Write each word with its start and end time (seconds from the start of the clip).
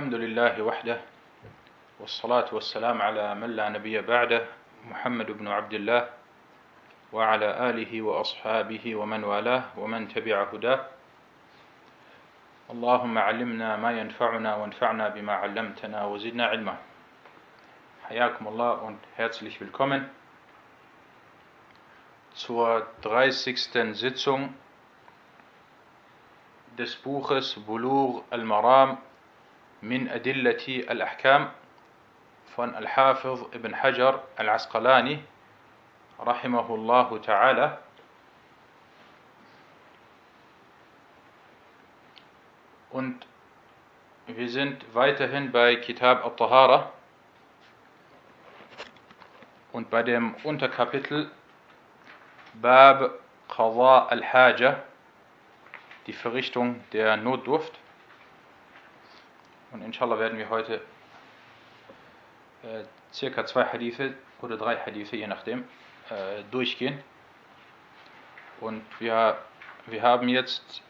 الحمد 0.00 0.14
لله 0.14 0.62
وحده 0.62 0.98
والصلاة 2.00 2.48
والسلام 2.52 3.02
على 3.02 3.34
من 3.34 3.50
لا 3.52 3.68
نبي 3.68 4.00
بعده 4.00 4.46
محمد 4.88 5.30
بن 5.30 5.48
عبد 5.48 5.74
الله 5.74 6.08
وعلى 7.12 7.48
آله 7.70 8.02
وأصحابه 8.02 8.94
ومن 8.94 9.24
والاه 9.24 9.64
ومن 9.76 10.08
تبع 10.08 10.42
هداه 10.52 10.80
اللهم 12.70 13.18
علمنا 13.18 13.76
ما 13.76 13.90
ينفعنا 14.00 14.50
وانفعنا 14.56 15.08
بما 15.08 15.32
علمتنا 15.32 16.04
وزدنا 16.04 16.44
علما 16.46 16.76
حياكم 18.08 18.48
الله 18.48 18.72
und 18.80 19.00
herzlich 19.20 19.60
willkommen 19.60 20.08
zur 22.32 22.86
30. 23.02 23.92
Sitzung 23.92 24.54
des 26.78 26.96
Buches 26.96 27.52
Bulur 27.66 28.24
al-Maram 28.30 29.09
min 29.80 30.08
Adillati 30.08 30.86
al-Ahkam 30.86 31.50
von 32.54 32.74
Al-Hafiz 32.74 33.40
ibn 33.52 33.72
Hajar 33.72 34.22
al-Asqalani 34.36 35.22
rahimahullahu 36.18 37.18
ta'ala. 37.20 37.78
Und 42.90 43.26
wir 44.26 44.48
sind 44.48 44.84
weiterhin 44.94 45.52
bei 45.52 45.76
Kitab 45.76 46.24
al-Tahara 46.24 46.92
und 49.72 49.90
bei 49.90 50.02
dem 50.02 50.34
Unterkapitel 50.44 51.30
Bab 52.54 53.12
Qadha 53.48 54.06
al-Haja, 54.06 54.82
die 56.06 56.12
Verrichtung 56.12 56.82
der 56.92 57.16
Notdurft. 57.16 57.79
Und 59.72 59.82
inshallah 59.82 60.18
werden 60.18 60.38
wir 60.38 60.48
heute 60.50 60.80
äh, 62.62 62.84
circa 63.12 63.46
zwei 63.46 63.64
Hadithe 63.64 64.14
oder 64.42 64.56
drei 64.56 64.76
Hadithe, 64.76 65.16
je 65.16 65.26
nachdem, 65.26 65.64
äh, 66.10 66.42
durchgehen. 66.50 67.02
Und 68.60 68.82
wir, 68.98 69.38
wir 69.86 70.02
haben 70.02 70.28
jetzt 70.28 70.82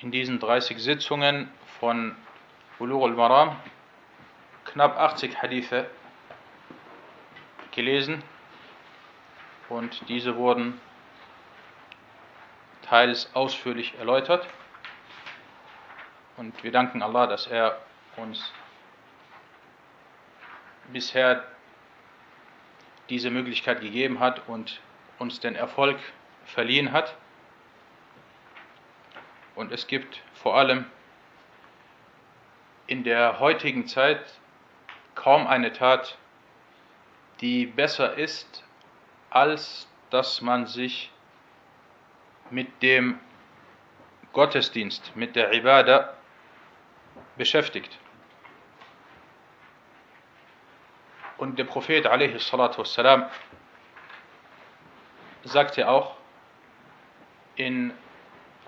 in 0.00 0.10
diesen 0.10 0.38
30 0.38 0.78
Sitzungen 0.78 1.50
von 1.80 2.14
Bulur 2.78 3.06
al-Maram 3.08 3.56
knapp 4.64 4.98
80 4.98 5.42
Hadithe 5.42 5.86
gelesen 7.72 8.22
und 9.68 10.08
diese 10.08 10.36
wurden 10.36 10.80
teils 12.82 13.30
ausführlich 13.34 13.94
erläutert. 13.98 14.46
Und 16.40 16.64
wir 16.64 16.72
danken 16.72 17.02
Allah, 17.02 17.26
dass 17.26 17.48
er 17.48 17.78
uns 18.16 18.50
bisher 20.90 21.44
diese 23.10 23.28
Möglichkeit 23.28 23.82
gegeben 23.82 24.20
hat 24.20 24.48
und 24.48 24.80
uns 25.18 25.40
den 25.40 25.54
Erfolg 25.54 25.98
verliehen 26.46 26.92
hat. 26.92 27.14
Und 29.54 29.70
es 29.70 29.86
gibt 29.86 30.22
vor 30.32 30.56
allem 30.56 30.86
in 32.86 33.04
der 33.04 33.38
heutigen 33.38 33.86
Zeit 33.86 34.24
kaum 35.14 35.46
eine 35.46 35.74
Tat, 35.74 36.16
die 37.42 37.66
besser 37.66 38.16
ist, 38.16 38.64
als 39.28 39.86
dass 40.08 40.40
man 40.40 40.64
sich 40.66 41.12
mit 42.48 42.82
dem 42.82 43.20
Gottesdienst, 44.32 45.14
mit 45.14 45.36
der 45.36 45.52
Ibadah 45.52 46.14
beschäftigt. 47.40 47.98
Und 51.38 51.58
der 51.58 51.64
Prophet 51.64 52.04
wassalam, 52.04 53.30
sagte 55.44 55.88
auch 55.88 56.16
in 57.56 57.94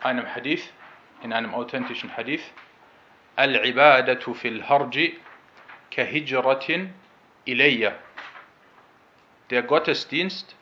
einem 0.00 0.26
Hadith, 0.34 0.72
in 1.22 1.34
einem 1.34 1.52
authentischen 1.54 2.16
Hadith, 2.16 2.42
Al-Ibadatu 3.36 4.32
fil 4.32 4.66
Harji 4.66 5.20
kahijratin 5.90 6.94
ilayya. 7.44 7.92
Der 9.50 9.64
Gottesdienst 9.64 10.56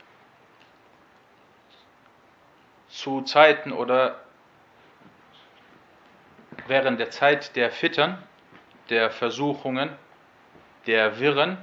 zu 2.89 3.23
Zeiten 3.23 3.71
oder 3.71 4.21
während 6.67 7.01
der 7.01 7.11
Zeit 7.11 7.57
der 7.57 7.71
Fittern, 7.71 8.23
der 8.89 9.11
Versuchungen, 9.11 9.91
der 10.87 11.19
Wirren, 11.19 11.59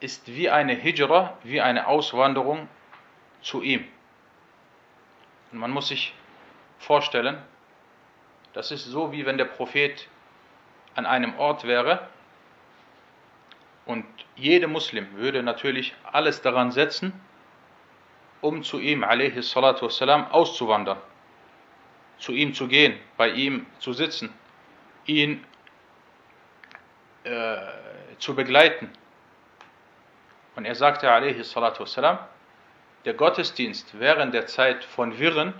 ist 0.00 0.26
wie 0.28 0.50
eine 0.50 0.74
Hijra, 0.74 1.38
wie 1.42 1.60
eine 1.60 1.86
Auswanderung 1.86 2.68
zu 3.40 3.62
ihm. 3.62 3.86
Und 5.52 5.58
man 5.58 5.70
muss 5.70 5.88
sich 5.88 6.14
vorstellen, 6.78 7.38
das 8.52 8.70
ist 8.70 8.84
so, 8.84 9.12
wie 9.12 9.24
wenn 9.26 9.38
der 9.38 9.46
Prophet 9.46 10.08
an 10.94 11.06
einem 11.06 11.38
Ort 11.38 11.64
wäre 11.64 12.08
und 13.86 14.04
jeder 14.36 14.68
Muslim 14.68 15.14
würde 15.14 15.42
natürlich 15.42 15.94
alles 16.10 16.42
daran 16.42 16.70
setzen, 16.70 17.12
um 18.40 18.62
zu 18.62 18.78
ihm 18.78 19.02
wassalam, 19.02 20.26
auszuwandern, 20.30 20.98
zu 22.18 22.32
ihm 22.32 22.54
zu 22.54 22.68
gehen, 22.68 22.98
bei 23.16 23.30
ihm 23.30 23.66
zu 23.78 23.92
sitzen, 23.92 24.32
ihn 25.06 25.44
äh, 27.24 27.56
zu 28.18 28.34
begleiten. 28.34 28.90
Und 30.56 30.64
er 30.64 30.74
sagte 30.74 31.08
wassalam, 31.08 32.18
der 33.04 33.14
Gottesdienst 33.14 33.98
während 33.98 34.32
der 34.34 34.46
Zeit 34.46 34.84
von 34.84 35.18
Wirren 35.18 35.54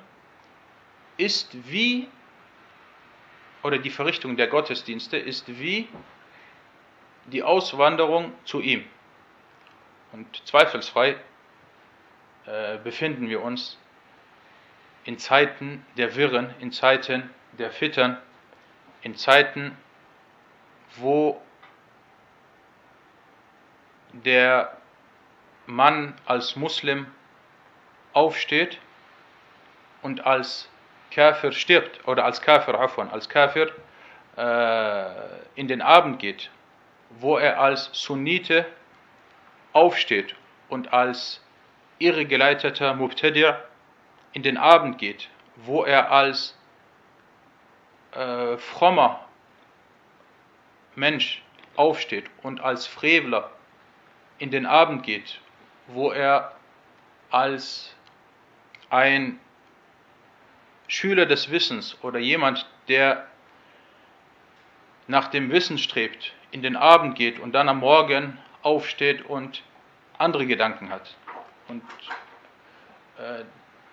ist 1.16 1.70
wie, 1.70 2.08
oder 3.62 3.78
die 3.78 3.90
Verrichtung 3.90 4.36
der 4.36 4.46
Gottesdienste 4.46 5.16
ist 5.16 5.48
wie 5.48 5.88
die 7.26 7.42
Auswanderung 7.42 8.32
zu 8.44 8.60
ihm. 8.60 8.84
Und 10.12 10.46
zweifelsfrei 10.46 11.16
äh, 12.46 12.78
befinden 12.78 13.28
wir 13.28 13.42
uns 13.42 13.78
in 15.04 15.18
Zeiten 15.18 15.84
der 15.96 16.16
Wirren, 16.16 16.54
in 16.60 16.72
Zeiten 16.72 17.30
der 17.52 17.70
Fittern, 17.70 18.18
in 19.02 19.14
Zeiten, 19.14 19.76
wo 20.96 21.40
der 24.12 24.76
Mann 25.66 26.14
als 26.26 26.56
Muslim 26.56 27.06
aufsteht 28.12 28.78
und 30.02 30.24
als 30.24 30.68
Kafir 31.10 31.52
stirbt 31.52 32.06
oder 32.06 32.24
als 32.24 32.40
Kafir, 32.40 32.78
afwan, 32.78 33.10
als 33.10 33.28
Kafir 33.28 33.72
äh, 34.36 35.04
in 35.54 35.68
den 35.68 35.82
Abend 35.82 36.18
geht, 36.18 36.50
wo 37.10 37.36
er 37.36 37.60
als 37.60 37.90
Sunnite 37.92 38.66
aufsteht 39.72 40.34
und 40.68 40.92
als 40.92 41.40
irregeleiteter 41.98 42.94
Mubtadi' 42.94 43.54
in 44.34 44.42
den 44.42 44.58
Abend 44.58 44.98
geht, 44.98 45.30
wo 45.56 45.84
er 45.84 46.10
als 46.10 46.56
äh, 48.12 48.58
frommer 48.58 49.24
Mensch 50.94 51.42
aufsteht 51.76 52.26
und 52.42 52.60
als 52.60 52.86
Frevler 52.86 53.50
in 54.38 54.50
den 54.50 54.66
Abend 54.66 55.04
geht, 55.04 55.40
wo 55.86 56.10
er 56.10 56.52
als 57.30 57.94
ein 58.90 59.40
Schüler 60.88 61.26
des 61.26 61.50
Wissens 61.50 61.96
oder 62.02 62.18
jemand, 62.18 62.68
der 62.88 63.26
nach 65.06 65.28
dem 65.28 65.50
Wissen 65.50 65.78
strebt, 65.78 66.34
in 66.50 66.62
den 66.62 66.76
Abend 66.76 67.16
geht 67.16 67.38
und 67.38 67.52
dann 67.52 67.68
am 67.68 67.80
Morgen 67.80 68.38
aufsteht 68.62 69.24
und 69.26 69.62
andere 70.18 70.46
Gedanken 70.46 70.90
hat. 70.90 71.16
Und 71.68 71.82
äh, 73.18 73.44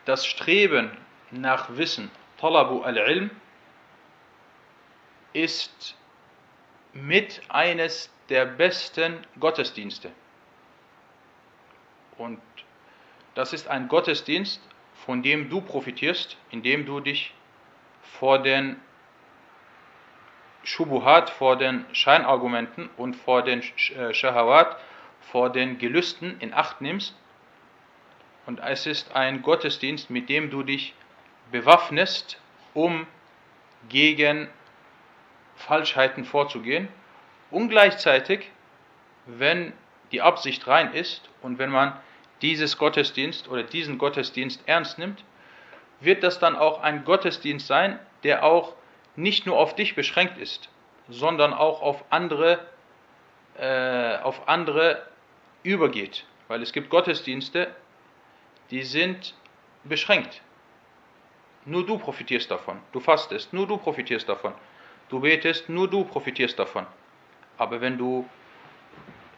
das 0.06 0.25
Streben 0.25 0.92
nach 1.31 1.77
Wissen, 1.77 2.12
Talabu 2.38 2.81
al-Ilm, 2.81 3.30
ist 5.33 5.95
mit 6.94 7.42
eines 7.50 8.12
der 8.30 8.45
besten 8.45 9.25
Gottesdienste. 9.39 10.12
Und 12.18 12.42
das 13.36 13.53
ist 13.53 13.68
ein 13.68 13.88
Gottesdienst, 13.88 14.62
von 15.06 15.24
dem 15.24 15.50
du 15.50 15.62
profitierst, 15.62 16.38
indem 16.50 16.86
du 16.86 17.00
dich 17.00 17.33
vor 18.01 18.39
den 18.39 18.80
Shubuhat, 20.63 21.30
vor 21.30 21.57
den 21.57 21.86
Scheinargumenten 21.94 22.89
und 22.98 23.15
vor 23.15 23.42
den 23.42 23.63
äh, 23.95 24.13
Shahawat, 24.13 24.77
vor 25.21 25.50
den 25.50 25.77
Gelüsten 25.80 26.39
in 26.39 26.53
Acht 26.53 26.81
nimmst 26.81 27.15
und 28.51 28.59
es 28.59 28.86
ist 28.86 29.15
ein 29.15 29.44
Gottesdienst, 29.44 30.09
mit 30.09 30.27
dem 30.27 30.50
du 30.50 30.62
dich 30.62 30.94
bewaffnest, 31.53 32.38
um 32.74 33.07
gegen 33.88 34.50
Falschheiten 35.56 36.25
vorzugehen 36.25 36.89
und 37.50 37.69
gleichzeitig, 37.69 38.50
wenn 39.25 39.71
die 40.12 40.21
Absicht 40.21 40.68
rein 40.68 40.94
ist 40.94 41.30
und 41.42 41.59
wenn 41.59 41.69
man 41.69 41.98
dieses 42.42 42.77
Gottesdienst 42.77 43.48
oder 43.48 43.63
diesen 43.63 43.98
Gottesdienst 43.98 44.63
ernst 44.65 45.00
nimmt, 45.00 45.24
wird 46.01 46.21
das 46.21 46.38
dann 46.39 46.57
auch 46.57 46.81
ein 46.81 47.06
Gottesdienst 47.06 47.68
sein, 47.68 48.00
der 48.24 48.44
auch 48.44 48.74
nicht 49.15 49.45
nur 49.45 49.57
auf 49.57 49.75
dich 49.75 49.95
beschränkt 49.95 50.38
ist, 50.38 50.68
sondern 51.07 51.53
auch 51.53 51.81
auf 51.81 52.03
andere, 52.09 52.59
äh, 53.57 54.18
auf 54.18 54.50
andere 54.50 55.07
übergeht. 55.63 56.25
Weil 56.50 56.62
es 56.62 56.74
gibt 56.74 56.89
Gottesdienste, 56.89 57.74
die 58.72 58.84
sind 58.84 59.36
beschränkt. 59.84 60.42
Nur 61.66 61.86
du 61.86 61.98
profitierst 62.00 62.50
davon. 62.50 62.80
Du 62.92 63.00
fastest, 63.00 63.54
nur 63.54 63.68
du 63.68 63.78
profitierst 63.78 64.28
davon. 64.28 64.54
Du 65.10 65.20
betest, 65.20 65.70
nur 65.70 65.90
du 65.90 66.04
profitierst 66.06 66.58
davon. 66.58 66.88
Aber 67.58 67.82
wenn 67.82 67.98
du 67.98 68.28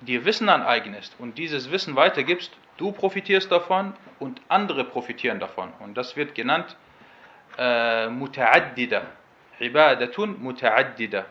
dir 0.02 0.24
Wissen 0.24 0.48
aneignest 0.50 1.16
und 1.20 1.38
dieses 1.38 1.72
Wissen 1.72 1.96
weitergibst, 1.96 2.52
du 2.78 2.92
profitierst 2.92 3.52
davon 3.52 3.94
und 4.20 4.40
andere 4.48 4.86
profitieren 4.86 5.40
davon. 5.40 5.74
Und 5.80 5.96
das 5.96 6.16
wird 6.16 6.36
genannt 6.36 6.78
äh, 7.58 8.08
Muta'addida. 8.08 9.02
Ibadatun 9.60 10.42
Muta'addida. 10.42 11.26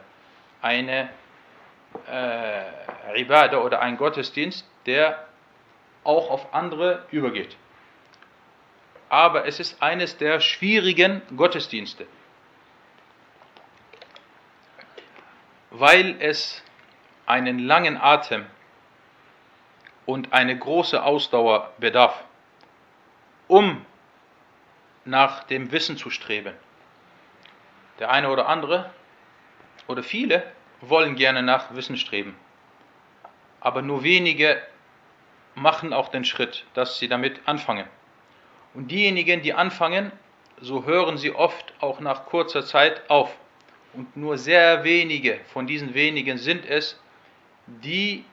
Eine 0.60 1.08
äh, 2.10 3.20
Ibada 3.20 3.58
oder 3.58 3.80
ein 3.80 3.96
Gottesdienst, 3.96 4.66
der 4.86 5.26
auch 6.04 6.30
auf 6.30 6.54
andere 6.54 7.06
übergeht. 7.10 7.56
Aber 9.12 9.44
es 9.44 9.60
ist 9.60 9.82
eines 9.82 10.16
der 10.16 10.40
schwierigen 10.40 11.20
Gottesdienste, 11.36 12.06
weil 15.68 16.16
es 16.18 16.62
einen 17.26 17.58
langen 17.58 17.98
Atem 17.98 18.46
und 20.06 20.32
eine 20.32 20.58
große 20.58 21.02
Ausdauer 21.02 21.74
bedarf, 21.76 22.24
um 23.48 23.84
nach 25.04 25.44
dem 25.44 25.72
Wissen 25.72 25.98
zu 25.98 26.08
streben. 26.08 26.54
Der 27.98 28.10
eine 28.10 28.30
oder 28.30 28.48
andere 28.48 28.90
oder 29.88 30.02
viele 30.02 30.42
wollen 30.80 31.16
gerne 31.16 31.42
nach 31.42 31.74
Wissen 31.74 31.98
streben, 31.98 32.34
aber 33.60 33.82
nur 33.82 34.04
wenige 34.04 34.62
machen 35.54 35.92
auch 35.92 36.08
den 36.08 36.24
Schritt, 36.24 36.64
dass 36.72 36.98
sie 36.98 37.08
damit 37.08 37.46
anfangen. 37.46 37.86
Und 38.74 38.90
diejenigen, 38.90 39.42
die 39.42 39.52
anfangen, 39.52 40.12
so 40.60 40.84
hören 40.86 41.18
sie 41.18 41.34
oft 41.34 41.74
auch 41.80 42.00
nach 42.00 42.26
kurzer 42.26 42.64
Zeit 42.64 43.08
auf. 43.10 43.34
Und 43.92 44.16
nur 44.16 44.38
sehr 44.38 44.84
wenige 44.84 45.40
von 45.52 45.66
diesen 45.66 45.92
wenigen 45.94 46.38
sind 46.38 46.64
es, 46.64 46.98
die 47.66 48.24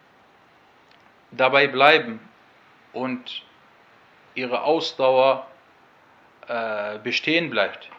dabei 1.31 1.67
bleiben 1.67 2.19
und 2.93 3.43
ihre 4.35 4.63
Ausdauer 4.63 5.47
äh, 6.47 6.97
bestehen 6.99 7.49
bleibt. 7.49 7.89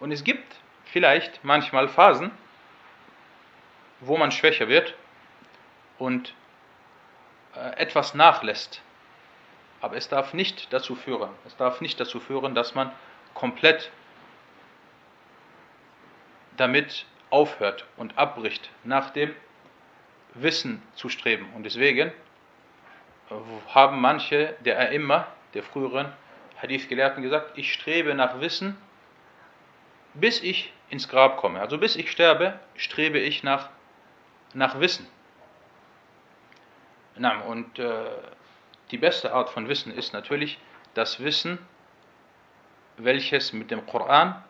Und 0.00 0.12
es 0.12 0.22
gibt 0.22 0.56
vielleicht 0.84 1.42
manchmal 1.42 1.88
Phasen, 1.88 2.30
wo 4.00 4.16
man 4.16 4.30
schwächer 4.30 4.68
wird 4.68 4.94
und 5.98 6.34
äh, 7.56 7.76
etwas 7.76 8.14
nachlässt. 8.14 8.82
Aber 9.84 9.98
es 9.98 10.08
darf 10.08 10.32
nicht 10.32 10.72
dazu 10.72 10.94
führen, 10.94 11.28
es 11.44 11.58
darf 11.58 11.82
nicht 11.82 12.00
dazu 12.00 12.18
führen, 12.18 12.54
dass 12.54 12.74
man 12.74 12.90
komplett 13.34 13.90
damit 16.56 17.04
aufhört 17.28 17.84
und 17.98 18.16
abbricht, 18.16 18.70
nach 18.84 19.10
dem 19.10 19.36
Wissen 20.32 20.82
zu 20.94 21.10
streben. 21.10 21.52
Und 21.54 21.64
deswegen 21.64 22.12
haben 23.74 24.00
manche 24.00 24.56
der 24.64 24.88
immer 24.88 25.26
der 25.52 25.62
früheren 25.62 26.10
Hadith-Gelehrten 26.62 27.22
gesagt, 27.22 27.58
ich 27.58 27.70
strebe 27.70 28.14
nach 28.14 28.40
Wissen, 28.40 28.78
bis 30.14 30.42
ich 30.42 30.72
ins 30.88 31.10
Grab 31.10 31.36
komme. 31.36 31.60
Also 31.60 31.76
bis 31.76 31.94
ich 31.94 32.10
sterbe, 32.10 32.58
strebe 32.74 33.18
ich 33.18 33.42
nach, 33.42 33.68
nach 34.54 34.80
Wissen. 34.80 35.06
Und 37.46 37.78
äh, 37.78 38.06
die 38.94 38.98
beste 38.98 39.32
Art 39.32 39.50
von 39.50 39.68
Wissen 39.68 39.92
ist 39.92 40.12
natürlich 40.12 40.56
das 40.94 41.18
Wissen, 41.18 41.58
welches 42.96 43.52
mit 43.52 43.72
dem 43.72 43.84
Koran 43.86 44.40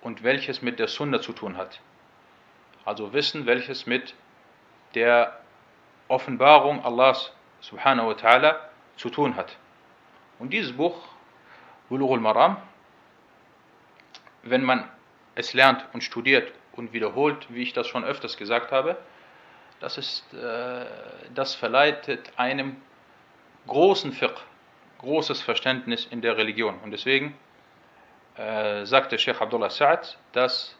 und 0.00 0.22
welches 0.22 0.62
mit 0.62 0.78
der 0.78 0.88
Sunna 0.88 1.20
zu 1.20 1.34
tun 1.34 1.58
hat. 1.58 1.78
Also 2.86 3.12
Wissen, 3.12 3.44
welches 3.44 3.84
mit 3.84 4.14
der 4.94 5.38
Offenbarung 6.08 6.82
Allahs 6.82 7.30
subhanahu 7.60 8.08
wa 8.08 8.12
ta'ala 8.12 8.56
zu 8.96 9.10
tun 9.10 9.36
hat. 9.36 9.54
Und 10.38 10.54
dieses 10.54 10.72
Buch, 10.72 10.96
Bulughul 11.90 12.20
Maram, 12.20 12.56
wenn 14.44 14.64
man 14.64 14.88
es 15.34 15.52
lernt 15.52 15.84
und 15.92 16.02
studiert 16.02 16.54
und 16.72 16.94
wiederholt, 16.94 17.48
wie 17.50 17.64
ich 17.64 17.74
das 17.74 17.86
schon 17.86 18.02
öfters 18.02 18.38
gesagt 18.38 18.72
habe, 18.72 18.96
das, 19.80 19.98
ist, 19.98 20.32
äh, 20.32 20.86
das 21.34 21.54
verleitet 21.54 22.32
einem 22.38 22.80
großen 23.68 24.12
Fiqh, 24.12 24.34
großes 24.98 25.40
Verständnis 25.42 26.06
in 26.10 26.20
der 26.20 26.36
Religion. 26.36 26.78
Und 26.82 26.90
deswegen 26.90 27.36
äh, 28.36 28.84
sagte 28.84 29.18
Sheikh 29.18 29.40
Abdullah 29.40 29.68
Sa'ad, 29.68 30.16
dass 30.32 30.76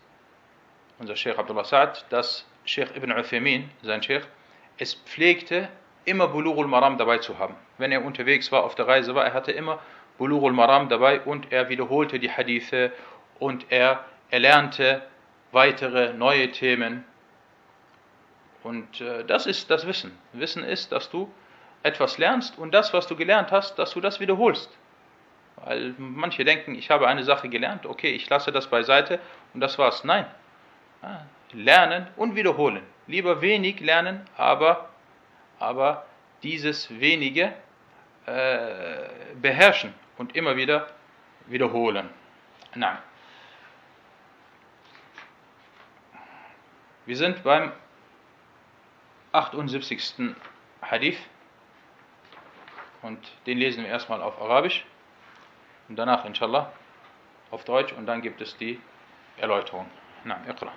unser 0.98 1.14
Sheikh 1.14 1.38
Abdullah 1.38 1.62
Sa'ad, 1.62 2.04
dass 2.10 2.44
Sheikh 2.64 2.96
Ibn 2.96 3.12
Uthaymeen, 3.12 3.70
sein 3.82 4.02
Sheikh, 4.02 4.26
es 4.78 4.94
pflegte, 4.94 5.68
immer 6.04 6.28
Bulughul 6.28 6.66
Maram 6.66 6.98
dabei 6.98 7.18
zu 7.18 7.38
haben. 7.38 7.54
Wenn 7.76 7.92
er 7.92 8.04
unterwegs 8.04 8.50
war, 8.50 8.64
auf 8.64 8.74
der 8.74 8.88
Reise 8.88 9.14
war, 9.14 9.24
er 9.24 9.34
hatte 9.34 9.52
immer 9.52 9.78
Bulughul 10.16 10.52
Maram 10.52 10.88
dabei 10.88 11.20
und 11.20 11.52
er 11.52 11.68
wiederholte 11.68 12.18
die 12.18 12.30
Hadithe 12.30 12.92
und 13.38 13.66
er 13.70 14.04
erlernte 14.30 15.02
weitere 15.52 16.12
neue 16.12 16.50
Themen. 16.50 17.04
Und 18.62 19.00
äh, 19.00 19.24
das 19.24 19.46
ist 19.46 19.70
das 19.70 19.86
Wissen. 19.86 20.18
Wissen 20.32 20.64
ist, 20.64 20.92
dass 20.92 21.10
du 21.10 21.30
etwas 21.82 22.18
lernst 22.18 22.58
und 22.58 22.72
das, 22.72 22.92
was 22.92 23.06
du 23.06 23.16
gelernt 23.16 23.50
hast, 23.52 23.78
dass 23.78 23.92
du 23.92 24.00
das 24.00 24.20
wiederholst. 24.20 24.70
Weil 25.56 25.94
manche 25.98 26.44
denken, 26.44 26.74
ich 26.74 26.90
habe 26.90 27.08
eine 27.08 27.24
Sache 27.24 27.48
gelernt, 27.48 27.86
okay, 27.86 28.10
ich 28.10 28.28
lasse 28.28 28.52
das 28.52 28.68
beiseite 28.68 29.20
und 29.54 29.60
das 29.60 29.78
war's. 29.78 30.04
Nein. 30.04 30.26
Lernen 31.52 32.06
und 32.16 32.34
wiederholen. 32.34 32.82
Lieber 33.06 33.40
wenig 33.40 33.80
lernen, 33.80 34.26
aber, 34.36 34.88
aber 35.58 36.04
dieses 36.42 36.90
wenige 37.00 37.52
äh, 38.26 39.08
beherrschen 39.40 39.94
und 40.18 40.36
immer 40.36 40.56
wieder 40.56 40.88
wiederholen. 41.46 42.10
Nein. 42.74 42.98
Wir 47.06 47.16
sind 47.16 47.42
beim 47.42 47.72
78. 49.32 50.34
Hadith. 50.82 51.18
Und 53.02 53.20
den 53.46 53.58
lesen 53.58 53.84
wir 53.84 53.90
erstmal 53.90 54.22
auf 54.22 54.40
Arabisch. 54.40 54.84
Und 55.88 55.96
danach 55.96 56.24
inshallah 56.24 56.72
auf 57.50 57.64
Deutsch. 57.64 57.92
Und 57.92 58.06
dann 58.06 58.22
gibt 58.22 58.40
es 58.40 58.56
die 58.56 58.80
Erläuterung. 59.38 59.86
Na, 60.24 60.38
اقرأ. 60.48 60.72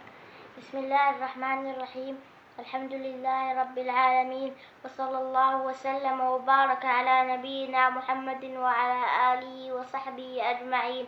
بسم 0.57 0.77
الله 0.77 1.09
الرحمن 1.09 1.71
الرحيم 1.71 2.15
الحمد 2.59 2.93
لله 2.93 3.61
رب 3.61 3.77
العالمين 3.77 4.51
وصلى 4.85 5.17
الله 5.17 5.55
وسلم 5.61 6.21
وبارك 6.21 6.85
على 6.85 7.33
نبينا 7.33 7.89
محمد 7.89 8.43
وعلى 8.45 8.99
آله 9.33 9.73
وصحبه 9.73 10.31
أجمعين 10.51 11.07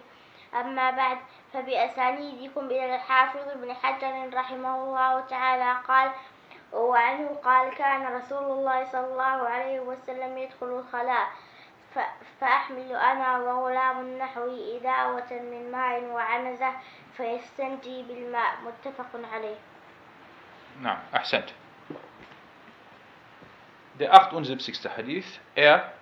أما 0.55 0.91
بعد 0.91 1.17
فبأسانيدكم 1.53 2.65
إلى 2.65 2.96
الحافظ 2.96 3.48
ابن 3.50 3.74
حجر 3.74 4.34
رحمه 4.34 4.75
الله 4.84 5.20
تعالى 5.20 5.72
قال 5.88 6.12
وعنه 6.74 7.27
قال 7.44 7.74
كان 7.74 8.15
رسول 8.15 8.44
الله 8.44 8.92
صلى 8.92 9.06
الله 9.06 9.38
عليه 9.50 9.80
وسلم 9.80 10.38
يدخل 10.38 10.80
الخلاء. 10.80 11.27
فأحمل 12.39 12.96
أنا 12.96 13.38
وغلام 13.38 14.18
نحوي 14.18 14.77
إداوة 14.77 15.32
من 15.32 15.72
ماء 15.72 16.03
وعنزة 16.03 16.72
فيستنجي 17.18 18.03
بالماء. 18.03 18.58
متفق 18.65 19.20
عليه. 19.34 19.56
نعم 20.82 20.98
أحسنت. 21.15 21.50
Der 24.00 24.12
78. 24.12 24.89
Hadith, 24.98 25.39
er, 25.56 25.94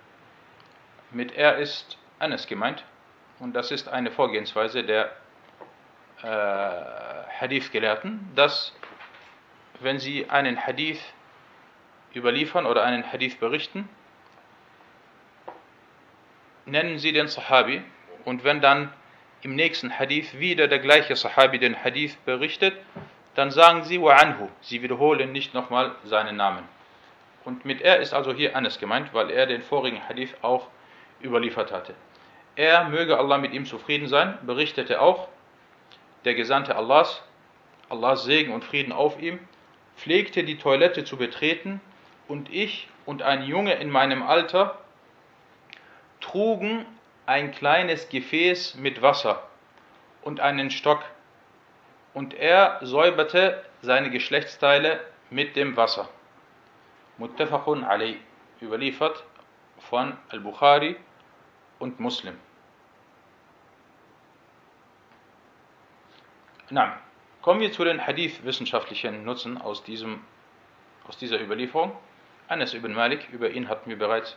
mit 1.10 1.32
er 1.36 1.58
ist 1.58 1.98
Anas 2.18 2.46
gemeint. 2.46 2.84
Und 3.38 3.54
das 3.54 3.70
ist 3.70 3.88
eine 3.88 4.10
Vorgehensweise 4.10 4.82
der 4.84 5.12
äh, 6.22 6.26
Hadith-Gelehrten, 7.40 8.32
dass 8.34 8.72
wenn 9.82 9.98
sie 9.98 10.28
einen 10.30 10.66
Hadith 10.66 11.00
überliefern 12.14 12.66
oder 12.66 12.84
einen 12.84 13.10
Hadith 13.10 13.36
berichten, 13.38 13.88
nennen 16.66 16.98
sie 16.98 17.12
den 17.12 17.28
Sahabi 17.28 17.82
und 18.24 18.44
wenn 18.44 18.60
dann 18.60 18.92
im 19.42 19.56
nächsten 19.56 19.98
Hadith 19.98 20.38
wieder 20.38 20.68
der 20.68 20.78
gleiche 20.78 21.16
Sahabi 21.16 21.58
den 21.58 21.82
Hadith 21.82 22.16
berichtet, 22.24 22.76
dann 23.34 23.50
sagen 23.50 23.82
sie 23.82 24.00
wa 24.00 24.14
anhu. 24.14 24.48
Sie 24.60 24.82
wiederholen 24.82 25.32
nicht 25.32 25.54
nochmal 25.54 25.96
seinen 26.04 26.36
Namen. 26.36 26.64
Und 27.44 27.64
mit 27.64 27.80
er 27.80 27.98
ist 27.98 28.14
also 28.14 28.32
hier 28.32 28.54
Anas 28.54 28.78
gemeint, 28.78 29.12
weil 29.14 29.30
er 29.30 29.46
den 29.46 29.62
vorigen 29.62 30.06
Hadith 30.08 30.34
auch 30.42 30.68
überliefert 31.22 31.72
hatte. 31.72 31.94
Er, 32.54 32.84
möge 32.84 33.18
Allah 33.18 33.38
mit 33.38 33.52
ihm 33.52 33.64
zufrieden 33.64 34.06
sein, 34.06 34.38
berichtete 34.42 35.00
auch, 35.00 35.28
der 36.24 36.34
Gesandte 36.34 36.76
Allahs, 36.76 37.22
Allahs 37.88 38.24
Segen 38.24 38.52
und 38.52 38.64
Frieden 38.64 38.92
auf 38.92 39.20
ihm, 39.20 39.40
pflegte 39.96 40.44
die 40.44 40.58
Toilette 40.58 41.04
zu 41.04 41.16
betreten 41.16 41.80
und 42.28 42.52
ich 42.52 42.88
und 43.06 43.22
ein 43.22 43.42
Junge 43.42 43.74
in 43.74 43.90
meinem 43.90 44.22
Alter 44.22 44.78
trugen 46.20 46.86
ein 47.26 47.52
kleines 47.52 48.08
Gefäß 48.08 48.76
mit 48.76 49.02
Wasser 49.02 49.46
und 50.22 50.40
einen 50.40 50.70
Stock 50.70 51.04
und 52.14 52.34
er 52.34 52.78
säuberte 52.82 53.64
seine 53.80 54.10
Geschlechtsteile 54.10 55.00
mit 55.30 55.56
dem 55.56 55.76
Wasser. 55.76 56.08
Muttafaqun 57.18 57.84
alay, 57.84 58.18
überliefert 58.60 59.24
von 59.78 60.16
Al-Bukhari 60.28 60.96
und 61.78 62.00
Muslim. 62.00 62.38
Na, 66.70 66.98
kommen 67.42 67.60
wir 67.60 67.72
zu 67.72 67.84
den 67.84 68.06
Hadith-wissenschaftlichen 68.06 69.24
Nutzen 69.24 69.60
aus, 69.60 69.82
diesem, 69.82 70.24
aus 71.08 71.18
dieser 71.18 71.40
Überlieferung. 71.40 71.92
Anas 72.48 72.72
ibn 72.72 72.94
Malik, 72.94 73.28
über 73.32 73.50
ihn 73.50 73.68
hatten 73.68 73.90
wir 73.90 73.98
bereits 73.98 74.36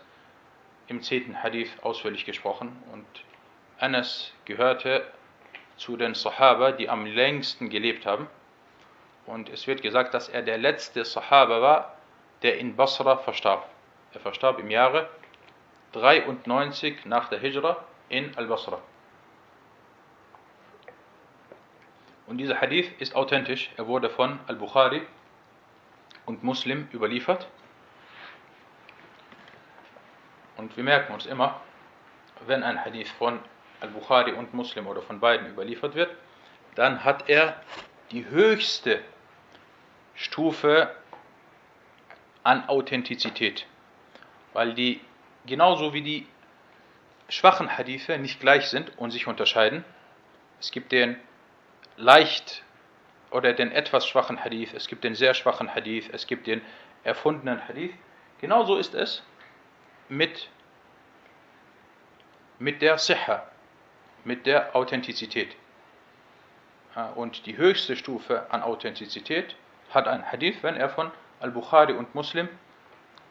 im 0.87 1.01
zehnten 1.01 1.41
Hadith 1.41 1.69
ausführlich 1.83 2.25
gesprochen 2.25 2.75
und 2.91 3.05
Anas 3.77 4.33
gehörte 4.45 5.05
zu 5.77 5.97
den 5.97 6.15
Sahaba, 6.15 6.71
die 6.71 6.89
am 6.89 7.05
längsten 7.05 7.69
gelebt 7.69 8.05
haben. 8.05 8.27
Und 9.25 9.49
es 9.49 9.67
wird 9.67 9.81
gesagt, 9.81 10.13
dass 10.13 10.29
er 10.29 10.41
der 10.41 10.57
letzte 10.57 11.05
Sahaba 11.05 11.61
war, 11.61 11.97
der 12.41 12.57
in 12.57 12.75
Basra 12.75 13.17
verstarb. 13.17 13.69
Er 14.13 14.19
verstarb 14.19 14.59
im 14.59 14.71
Jahre 14.71 15.09
93 15.91 17.05
nach 17.05 17.29
der 17.29 17.39
Hijra 17.39 17.83
in 18.09 18.35
Al-Basra. 18.37 18.79
Und 22.27 22.37
dieser 22.37 22.59
Hadith 22.59 22.91
ist 22.99 23.15
authentisch. 23.15 23.69
Er 23.77 23.87
wurde 23.87 24.09
von 24.09 24.39
Al-Bukhari 24.47 25.01
und 26.25 26.43
Muslim 26.43 26.87
überliefert. 26.91 27.47
Und 30.57 30.75
wir 30.75 30.83
merken 30.83 31.13
uns 31.13 31.25
immer, 31.25 31.61
wenn 32.47 32.63
ein 32.63 32.83
Hadith 32.83 33.11
von 33.11 33.39
Al-Bukhari 33.79 34.33
und 34.33 34.53
Muslim 34.53 34.87
oder 34.87 35.01
von 35.01 35.19
beiden 35.19 35.47
überliefert 35.47 35.95
wird, 35.95 36.15
dann 36.75 37.03
hat 37.03 37.29
er 37.29 37.61
die 38.11 38.25
höchste 38.25 39.01
Stufe 40.15 40.95
an 42.43 42.67
Authentizität. 42.67 43.65
Weil 44.53 44.73
die, 44.73 45.01
genauso 45.45 45.93
wie 45.93 46.01
die 46.01 46.27
schwachen 47.29 47.77
Hadithe 47.77 48.17
nicht 48.17 48.39
gleich 48.39 48.67
sind 48.67 48.97
und 48.97 49.11
sich 49.11 49.27
unterscheiden, 49.27 49.83
es 50.59 50.71
gibt 50.71 50.91
den 50.91 51.17
leicht 51.97 52.63
oder 53.31 53.53
den 53.53 53.71
etwas 53.71 54.07
schwachen 54.07 54.43
Hadith, 54.43 54.73
es 54.73 54.87
gibt 54.87 55.03
den 55.03 55.15
sehr 55.15 55.33
schwachen 55.33 55.73
Hadith, 55.73 56.09
es 56.11 56.27
gibt 56.27 56.47
den 56.47 56.61
erfundenen 57.03 57.67
Hadith. 57.67 57.93
Genauso 58.39 58.77
ist 58.77 58.93
es 58.95 59.23
mit, 60.09 60.49
mit 62.59 62.81
der 62.81 62.97
Siha, 62.97 63.43
mit 64.23 64.45
der 64.45 64.75
Authentizität. 64.75 65.55
Und 67.15 67.45
die 67.45 67.57
höchste 67.57 67.95
Stufe 67.95 68.45
an 68.51 68.63
Authentizität 68.63 69.55
hat 69.89 70.07
ein 70.07 70.31
Hadith, 70.31 70.57
wenn 70.61 70.75
er 70.75 70.89
von 70.89 71.11
Al-Bukhari 71.39 71.93
und 71.93 72.15
Muslim 72.15 72.47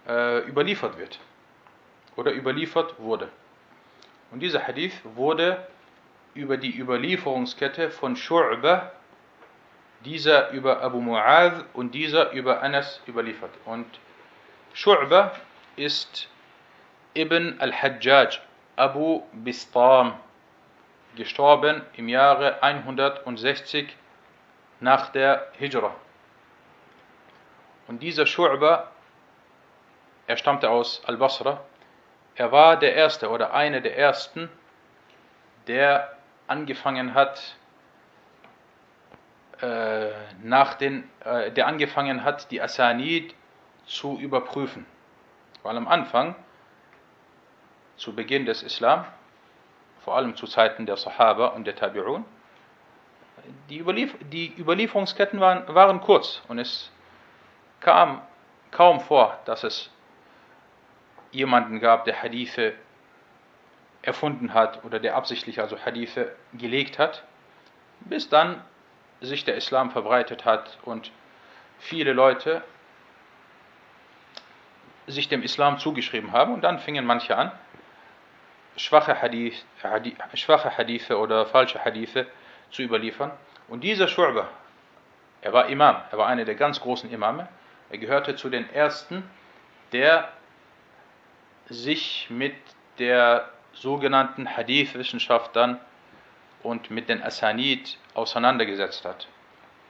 äh, 0.06 0.47
überliefert 0.47 0.99
wird 0.99 1.18
oder 2.16 2.33
überliefert 2.33 2.99
wurde. 2.99 3.30
Und 4.30 4.40
dieser 4.40 4.66
Hadith 4.66 5.00
wurde 5.04 5.66
über 6.35 6.57
die 6.57 6.76
Überlieferungskette 6.76 7.91
von 7.91 8.17
Shu'bah, 8.17 8.91
dieser 10.05 10.50
über 10.50 10.83
Abu 10.83 11.00
Mu'adh 11.00 11.64
und 11.73 11.95
dieser 11.95 12.33
über 12.33 12.62
Anas 12.62 13.00
überliefert. 13.07 13.53
Und 13.64 13.87
Shu'bah 14.75 15.31
ist 15.76 16.29
Ibn 17.14 17.61
al-Hajjaj, 17.61 18.41
Abu 18.76 19.23
Bistam, 19.33 20.14
gestorben 21.17 21.83
im 21.97 22.09
Jahre 22.09 22.62
160 22.62 23.97
nach 24.81 25.11
der 25.11 25.49
Hijra. 25.59 25.95
Und 27.87 28.03
dieser 28.03 28.25
Shu'ba, 28.25 28.88
er 30.26 30.37
stammte 30.37 30.71
aus 30.71 31.03
Al-Basra, 31.07 31.62
er 32.35 32.50
war 32.50 32.76
der 32.76 32.95
Erste 32.95 33.31
oder 33.31 33.55
einer 33.55 33.81
der 33.81 33.97
Ersten, 33.97 34.49
der 35.69 36.17
angefangen 36.47 37.15
hat, 37.15 37.57
äh, 39.61 40.11
nach 40.43 40.75
den, 40.75 41.09
äh, 41.25 41.51
der 41.51 41.67
angefangen 41.67 42.25
hat, 42.25 42.51
die 42.51 42.61
Asanid 42.61 43.35
zu 43.87 44.19
überprüfen. 44.19 44.87
Weil 45.63 45.77
am 45.77 45.89
Anfang, 45.89 46.35
zu 47.97 48.15
Beginn 48.15 48.45
des 48.45 48.63
Islam, 48.63 49.05
vor 50.05 50.17
allem 50.17 50.37
zu 50.37 50.47
Zeiten 50.47 50.85
der 50.87 50.97
Sahaba 50.97 51.49
und 51.49 51.67
der 51.67 51.77
Tabi'un, 51.77 52.25
die, 53.69 53.79
Überlief 53.79 54.15
die 54.21 54.53
Überlieferungsketten 54.59 55.41
waren, 55.41 55.73
waren 55.75 56.01
kurz 56.01 56.43
und 56.49 56.59
es 56.59 56.91
kam 57.81 58.23
kaum 58.71 59.01
vor, 59.01 59.39
dass 59.45 59.65
es 59.65 59.91
jemanden 61.31 61.81
gab, 61.81 62.05
der 62.05 62.23
Hadithe 62.23 62.75
erfunden 64.07 64.55
hat 64.55 64.85
oder 64.85 65.01
der 65.01 65.17
absichtlich 65.17 65.61
also 65.61 65.79
Hadithe 65.79 66.35
gelegt 66.53 66.99
hat, 66.99 67.25
bis 68.01 68.29
dann 68.29 68.63
sich 69.21 69.45
der 69.45 69.57
Islam 69.57 69.91
verbreitet 69.91 70.45
hat 70.45 70.79
und 70.85 71.11
viele 71.79 72.13
Leute 72.13 72.63
sich 75.07 75.29
dem 75.29 75.43
Islam 75.43 75.79
zugeschrieben 75.79 76.33
haben 76.33 76.55
und 76.55 76.63
dann 76.63 76.79
fingen 76.79 77.05
manche 77.07 77.37
an, 77.37 77.53
schwache, 78.77 79.21
Hadith, 79.21 79.65
Hadith, 79.83 80.17
schwache 80.35 80.77
Hadithe 80.77 81.19
oder 81.19 81.47
falsche 81.47 81.85
Hadithe 81.85 82.27
zu 82.71 82.83
überliefern. 82.83 83.31
Und 83.69 83.83
dieser 83.85 84.07
Schu'bah, 84.07 84.47
er 85.43 85.53
war 85.53 85.67
Imam, 85.69 85.97
er 86.11 86.19
war 86.19 86.27
einer 86.27 86.45
der 86.45 86.55
ganz 86.55 86.81
großen 86.81 87.11
Imame, 87.11 87.49
er 87.91 87.99
gehörte 87.99 88.35
zu 88.37 88.49
den 88.49 88.69
ersten, 88.73 89.29
der 89.93 90.29
sich 91.69 92.29
mit 92.31 92.55
der 92.99 93.49
sogenannten 93.75 94.49
Hadith-Wissenschaft 94.49 95.54
dann 95.57 95.81
und 96.62 96.90
mit 96.90 97.09
den 97.09 97.23
Asanid 97.23 97.99
auseinandergesetzt 98.14 99.04
hat. 99.04 99.28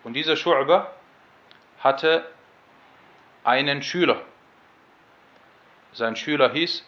Und 0.03 0.15
dieser 0.15 0.35
Schu'ba 0.35 0.87
hatte 1.81 2.25
einen 3.45 3.83
Schüler. 3.83 4.21
Sein 5.93 6.17
Schüler 6.17 6.51
hieß 6.53 6.85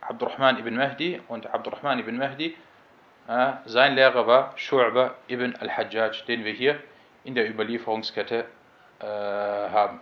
Abdurrahman 0.00 0.58
ibn 0.58 0.76
Mahdi 0.76 1.20
und 1.28 1.52
Abdurrahman 1.52 1.98
ibn 1.98 2.16
Mahdi, 2.16 2.56
äh, 3.28 3.52
sein 3.66 3.94
Lehrer 3.94 4.26
war 4.26 4.54
Shu'ba 4.56 5.12
ibn 5.28 5.54
al-Hajjaj, 5.56 6.24
den 6.26 6.44
wir 6.44 6.52
hier 6.52 6.80
in 7.24 7.34
der 7.34 7.48
Überlieferungskette 7.48 8.46
äh, 9.00 9.04
haben. 9.04 10.00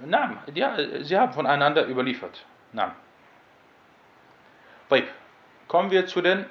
Naam, 0.00 0.38
ja, 0.52 0.76
sie 1.00 1.16
haben 1.16 1.32
voneinander 1.32 1.86
überliefert. 1.86 2.44
Nein. 2.74 2.92
Kommen 5.68 5.90
wir 5.90 6.06
zu 6.06 6.20
den 6.20 6.44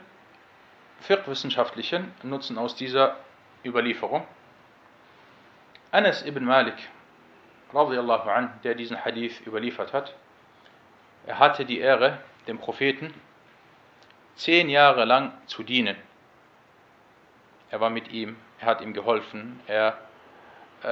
fiqh-wissenschaftlichen 1.01 2.11
Nutzen 2.23 2.57
aus 2.57 2.75
dieser 2.75 3.17
Überlieferung. 3.63 4.25
Anas 5.91 6.25
ibn 6.25 6.43
Malik, 6.43 6.75
radiallahu 7.73 8.29
an, 8.29 8.59
der 8.63 8.75
diesen 8.75 9.03
Hadith 9.03 9.45
überliefert 9.45 9.93
hat, 9.93 10.13
er 11.25 11.39
hatte 11.39 11.65
die 11.65 11.79
Ehre, 11.79 12.19
dem 12.47 12.57
Propheten 12.57 13.13
zehn 14.35 14.69
Jahre 14.69 15.05
lang 15.05 15.31
zu 15.45 15.63
dienen. 15.63 15.95
Er 17.69 17.79
war 17.79 17.89
mit 17.89 18.11
ihm, 18.11 18.35
er 18.59 18.67
hat 18.67 18.81
ihm 18.81 18.93
geholfen, 18.93 19.59
er 19.67 19.97
äh, 20.83 20.87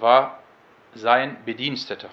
war 0.00 0.40
sein 0.94 1.44
Bediensteter. 1.44 2.10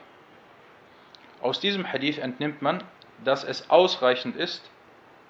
Aus 1.46 1.60
diesem 1.60 1.94
Hadith 1.94 2.18
entnimmt 2.18 2.64
man, 2.64 2.84
dass 3.24 3.44
es 3.44 3.70
ausreichend 3.70 4.36
ist, 4.36 4.68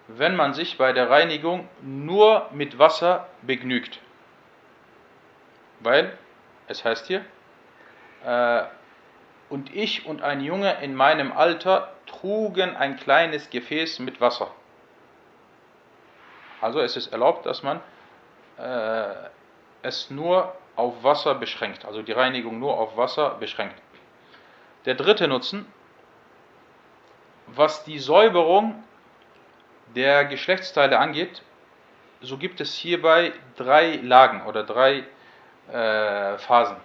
wenn 0.08 0.38
man 0.38 0.54
sich 0.54 0.78
bei 0.78 0.94
der 0.94 1.10
Reinigung 1.10 1.68
nur 1.82 2.50
mit 2.54 2.80
Wasser 2.80 3.28
begnügt. 3.42 4.00
Weil, 5.82 6.18
es 6.70 6.86
heißt 6.86 7.08
hier, 7.08 7.26
äh, 8.24 8.64
und 9.50 9.76
ich 9.76 10.06
und 10.06 10.22
ein 10.22 10.40
Junge 10.40 10.82
in 10.82 10.96
meinem 10.96 11.34
Alter 11.34 11.92
trugen 12.06 12.78
ein 12.78 12.96
kleines 12.96 13.50
Gefäß 13.50 14.00
mit 14.00 14.22
Wasser. 14.22 14.50
Also 16.62 16.80
es 16.80 16.96
ist 16.96 17.08
erlaubt, 17.08 17.46
dass 17.46 17.62
man 17.62 17.82
äh, 18.58 19.16
es 19.82 20.10
nur 20.10 20.56
auf 20.78 21.04
Wasser 21.04 21.36
beschränkt, 21.36 21.84
also 21.84 22.02
die 22.02 22.14
Reinigung 22.14 22.58
nur 22.58 22.80
auf 22.80 22.96
Wasser 22.96 23.32
beschränkt. 23.32 23.76
Der 24.86 24.96
dritte 24.96 25.28
Nutzen, 25.28 25.66
was 27.48 27.84
die 27.84 28.00
Säuberung 28.00 28.84
der 29.96 30.26
Geschlechtsteile 30.26 31.00
angeht, 31.00 31.42
so 32.22 32.38
gibt 32.38 32.60
es 32.60 32.74
hierbei 32.76 33.34
drei 33.56 33.98
Lagen 33.98 34.46
oder 34.46 34.64
drei 34.64 35.04
äh, 35.72 36.38
Phasen. 36.38 36.78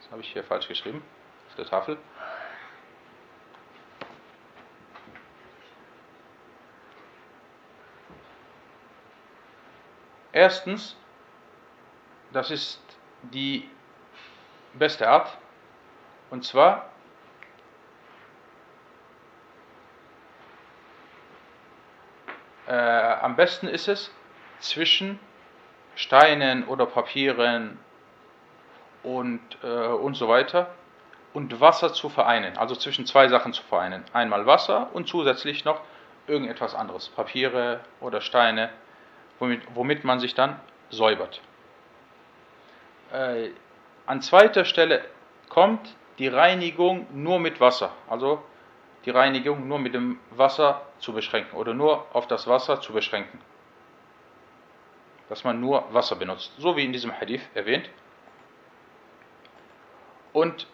Das 0.00 0.10
habe 0.10 0.22
ich 0.22 0.32
hier 0.32 0.44
falsch 0.44 0.68
geschrieben 0.68 1.02
auf 1.48 1.54
der 1.56 1.66
Tafel. 1.66 1.98
Erstens, 10.32 10.96
das 12.32 12.50
ist 12.50 12.80
die 13.22 13.68
beste 14.74 15.08
Art, 15.08 15.36
und 16.30 16.44
zwar 16.44 16.90
äh, 22.68 22.72
am 22.72 23.36
besten 23.36 23.66
ist 23.66 23.88
es 23.88 24.10
zwischen 24.60 25.18
Steinen 25.94 26.64
oder 26.64 26.86
Papieren 26.86 27.78
und, 29.02 29.40
äh, 29.62 29.66
und 29.66 30.14
so 30.14 30.28
weiter 30.28 30.70
und 31.32 31.60
Wasser 31.60 31.92
zu 31.92 32.08
vereinen, 32.08 32.56
also 32.58 32.74
zwischen 32.74 33.06
zwei 33.06 33.28
Sachen 33.28 33.52
zu 33.52 33.62
vereinen. 33.62 34.04
Einmal 34.12 34.46
Wasser 34.46 34.90
und 34.92 35.08
zusätzlich 35.08 35.64
noch 35.64 35.80
irgendetwas 36.26 36.74
anderes, 36.74 37.08
Papiere 37.08 37.80
oder 38.00 38.20
Steine, 38.20 38.70
womit, 39.38 39.62
womit 39.74 40.04
man 40.04 40.20
sich 40.20 40.34
dann 40.34 40.60
säubert. 40.90 41.40
Äh, 43.12 43.50
an 44.06 44.20
zweiter 44.20 44.64
Stelle 44.64 45.04
kommt 45.48 45.94
die 46.18 46.28
Reinigung 46.28 47.06
nur 47.12 47.38
mit 47.40 47.60
Wasser, 47.60 47.92
also 48.08 48.42
die 49.04 49.10
Reinigung 49.10 49.68
nur 49.68 49.78
mit 49.78 49.94
dem 49.94 50.18
Wasser 50.30 50.82
zu 50.98 51.12
beschränken 51.12 51.56
oder 51.56 51.74
nur 51.74 52.06
auf 52.14 52.26
das 52.26 52.46
Wasser 52.46 52.80
zu 52.80 52.92
beschränken. 52.92 53.40
Dass 55.28 55.44
man 55.44 55.60
nur 55.60 55.92
Wasser 55.92 56.16
benutzt, 56.16 56.52
so 56.58 56.76
wie 56.76 56.84
in 56.84 56.92
diesem 56.92 57.12
Hadith 57.12 57.42
erwähnt. 57.54 57.88
Und 60.32 60.66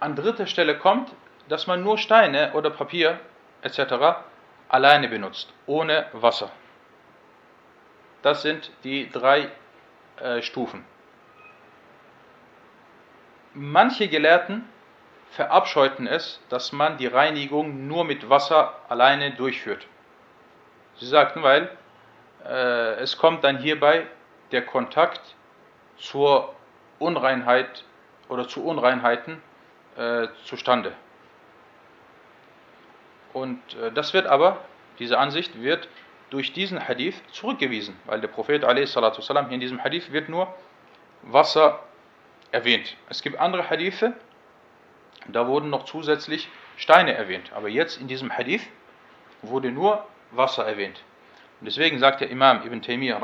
an 0.00 0.14
dritter 0.14 0.46
Stelle 0.46 0.78
kommt, 0.78 1.12
dass 1.48 1.66
man 1.66 1.82
nur 1.82 1.98
Steine 1.98 2.52
oder 2.52 2.70
Papier 2.70 3.18
etc. 3.62 4.22
alleine 4.68 5.08
benutzt, 5.08 5.52
ohne 5.66 6.06
Wasser. 6.12 6.50
Das 8.22 8.42
sind 8.42 8.70
die 8.84 9.10
drei 9.10 9.50
äh, 10.20 10.42
Stufen. 10.42 10.84
Manche 13.54 14.08
Gelehrten 14.08 14.68
verabscheuten 15.30 16.06
es, 16.06 16.40
dass 16.48 16.72
man 16.72 16.98
die 16.98 17.06
Reinigung 17.06 17.86
nur 17.86 18.04
mit 18.04 18.28
Wasser 18.28 18.74
alleine 18.88 19.32
durchführt. 19.32 19.86
Sie 20.96 21.06
sagten, 21.06 21.42
weil 21.42 21.70
äh, 22.44 22.94
es 23.00 23.16
kommt 23.18 23.44
dann 23.44 23.58
hierbei 23.58 24.06
der 24.52 24.64
Kontakt 24.64 25.20
zur 25.96 26.54
Unreinheit 26.98 27.84
oder 28.28 28.48
zu 28.48 28.64
Unreinheiten 28.64 29.42
äh, 29.96 30.28
zustande. 30.44 30.92
Und 33.32 33.60
äh, 33.74 33.92
das 33.92 34.14
wird 34.14 34.26
aber, 34.26 34.58
diese 34.98 35.18
Ansicht 35.18 35.60
wird 35.60 35.88
durch 36.30 36.52
diesen 36.52 36.86
Hadith 36.86 37.14
zurückgewiesen, 37.32 37.96
weil 38.06 38.20
der 38.20 38.28
Prophet 38.28 38.64
a.s. 38.64 38.96
in 39.50 39.60
diesem 39.60 39.82
Hadith 39.82 40.12
wird 40.12 40.28
nur 40.28 40.52
Wasser 41.22 41.80
erwähnt. 42.50 42.96
Es 43.08 43.22
gibt 43.22 43.38
andere 43.38 43.68
Hadithe, 43.70 44.14
da 45.28 45.46
wurden 45.46 45.70
noch 45.70 45.84
zusätzlich 45.84 46.48
Steine 46.76 47.14
erwähnt. 47.14 47.52
Aber 47.54 47.68
jetzt 47.68 48.00
in 48.00 48.08
diesem 48.08 48.30
Hadith 48.32 48.62
wurde 49.42 49.70
nur 49.70 50.04
Wasser 50.30 50.66
erwähnt. 50.66 51.02
Und 51.60 51.66
deswegen 51.66 51.98
sagt 51.98 52.20
der 52.20 52.30
Imam 52.30 52.64
Ibn 52.64 52.82
Taymiyyah 52.82 53.20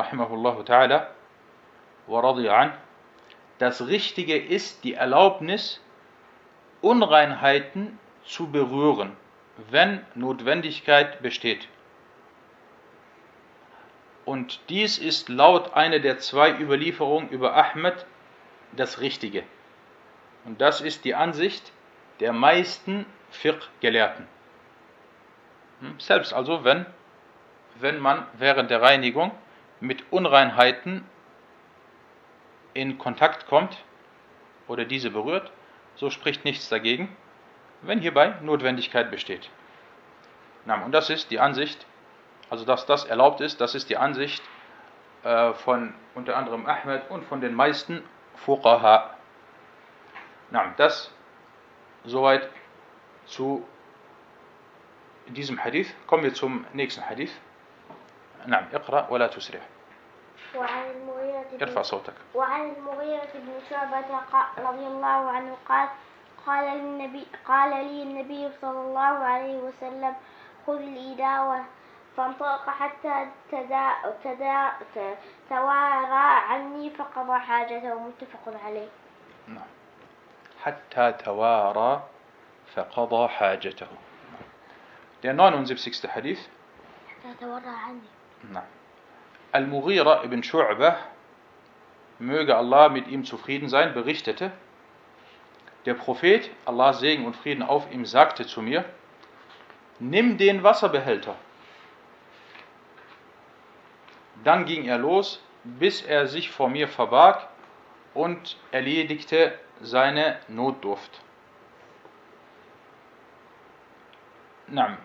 das 3.58 3.86
Richtige 3.86 4.36
ist 4.36 4.84
die 4.84 4.94
Erlaubnis, 4.94 5.80
Unreinheiten 6.80 7.98
zu 8.24 8.50
berühren, 8.50 9.16
wenn 9.70 10.04
Notwendigkeit 10.14 11.22
besteht. 11.22 11.68
Und 14.24 14.60
dies 14.68 14.98
ist 14.98 15.28
laut 15.28 15.74
einer 15.74 16.00
der 16.00 16.18
zwei 16.18 16.58
Überlieferungen 16.58 17.28
über 17.28 17.54
Ahmed 17.56 18.06
das 18.72 19.00
Richtige. 19.00 19.44
Und 20.44 20.60
das 20.60 20.80
ist 20.80 21.04
die 21.04 21.14
Ansicht 21.14 21.72
der 22.20 22.32
meisten 22.32 23.06
Fiqh-Gelehrten. 23.30 24.26
Hm, 25.80 25.98
selbst 25.98 26.32
also, 26.32 26.64
wenn, 26.64 26.86
wenn 27.80 27.98
man 27.98 28.26
während 28.34 28.70
der 28.70 28.82
Reinigung 28.82 29.32
mit 29.80 30.04
Unreinheiten 30.10 31.04
in 32.72 32.98
Kontakt 32.98 33.46
kommt 33.46 33.76
oder 34.68 34.84
diese 34.84 35.10
berührt, 35.10 35.50
so 35.96 36.10
spricht 36.10 36.44
nichts 36.44 36.68
dagegen, 36.68 37.14
wenn 37.82 38.00
hierbei 38.00 38.34
Notwendigkeit 38.40 39.10
besteht. 39.10 39.50
Und 40.66 40.92
das 40.92 41.10
ist 41.10 41.30
die 41.30 41.40
Ansicht, 41.40 41.86
also 42.48 42.64
dass 42.64 42.86
das 42.86 43.04
erlaubt 43.04 43.40
ist, 43.40 43.60
das 43.60 43.74
ist 43.74 43.90
die 43.90 43.96
Ansicht 43.96 44.42
äh, 45.22 45.52
von 45.52 45.94
unter 46.14 46.36
anderem 46.36 46.66
Ahmed 46.66 47.10
und 47.10 47.24
von 47.24 47.40
den 47.40 47.54
meisten 47.54 48.02
Fuqaha. 48.36 49.13
Das 50.76 51.10
Soweit 52.04 52.50
zu 53.26 53.66
diesem 55.26 55.58
Hadith. 55.64 55.88
Kommen 56.06 56.22
wir 56.22 56.34
zum 56.34 56.66
nächsten 56.72 57.02
Hadith. 57.08 57.32
نعم 58.46 58.68
اقرأ 58.72 59.08
ولا 59.08 59.26
تسرع. 59.26 59.60
وعن 60.54 60.90
المغيرة 60.90 61.62
ارفع 61.62 61.82
صوتك. 61.82 62.14
وعن 62.34 62.74
المغيرة 62.76 63.32
بن 63.34 63.52
شعبة 63.70 64.04
رضي 64.58 64.86
الله 64.86 65.30
عنه 65.30 65.56
قال 65.68 65.88
قال 66.46 66.78
للنبي 66.78 67.26
قال 67.48 67.70
لي 67.70 68.02
النبي 68.02 68.50
صلى 68.60 68.80
الله 68.80 69.14
عليه 69.24 69.58
وسلم 69.58 70.14
خذ 70.66 70.76
الإداوة 70.76 71.64
فانطلق 72.16 72.70
حتى 72.70 73.26
تدا 73.52 73.90
تدا 74.24 74.72
توارى 75.48 76.28
عني 76.48 76.90
فقضى 76.90 77.38
حاجته 77.38 77.94
متفق 77.94 78.60
عليه. 78.64 78.88
نعم. 79.48 79.83
حتى 80.63 81.13
توارى 81.23 82.03
فقضى 82.75 83.27
حاجته 83.27 83.87
Der 85.23 85.33
79. 85.33 86.07
Hadith. 86.15 86.39
حتى 87.09 87.33
تورى 87.41 87.61
عني. 87.65 88.01
نعم. 88.53 88.63
Al-Mughira 89.51 90.23
ibn 90.23 90.41
Shu'bah, 90.43 90.95
möge 92.19 92.55
Allah 92.55 92.89
mit 92.89 93.07
ihm 93.07 93.25
zufrieden 93.25 93.67
sein, 93.67 93.93
berichtete, 93.93 94.51
der 95.85 95.93
Prophet, 95.95 96.49
Allah 96.65 96.93
Segen 96.93 97.25
und 97.25 97.35
Frieden 97.35 97.63
auf 97.63 97.91
ihm, 97.91 98.05
sagte 98.05 98.45
zu 98.45 98.61
mir, 98.61 98.85
nimm 99.99 100.37
den 100.37 100.61
Wasserbehälter. 100.63 101.35
Dann 104.43 104.65
ging 104.65 104.85
er 104.85 104.97
los, 104.97 105.41
bis 105.63 106.01
er 106.01 106.27
sich 106.27 106.51
vor 106.51 106.69
mir 106.69 106.87
verbarg 106.87 107.47
und 108.14 108.56
erledigte 108.70 109.58
seine 109.80 110.38
Notdurft. 110.48 111.20
Na, 114.68 114.96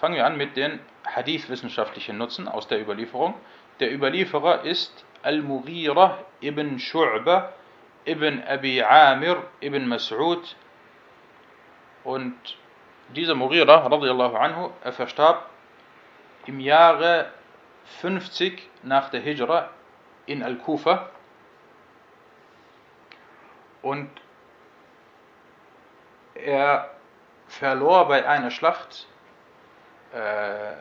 fangen 0.00 0.14
wir 0.14 0.26
an 0.26 0.36
mit 0.36 0.56
den 0.56 0.80
Hadith-wissenschaftlichen 1.04 2.16
Nutzen 2.16 2.48
aus 2.48 2.68
der 2.68 2.80
Überlieferung. 2.80 3.34
Der 3.80 3.92
Überlieferer 3.92 4.62
ist 4.62 5.04
Al-Mughira 5.22 6.18
ibn 6.40 6.78
Shu'ba 6.78 7.50
ibn 8.04 8.42
Abi 8.44 8.82
Amir 8.82 9.44
ibn 9.60 9.86
Mas'ud 9.92 10.54
und 12.04 12.34
dieser 13.14 13.34
Mughira 13.34 13.86
radiallahu 13.86 14.36
anhu, 14.36 14.70
er 14.82 14.92
verstarb 14.92 15.48
im 16.46 16.58
Jahre 16.60 17.30
50 18.00 18.68
nach 18.82 19.10
der 19.10 19.20
Hijra 19.20 19.70
in 20.26 20.42
Al-Kufa 20.42 21.10
und 23.82 24.08
er 26.34 26.90
verlor 27.48 28.08
bei 28.08 28.26
einer 28.26 28.50
Schlacht, 28.50 29.06
äh, 30.14 30.72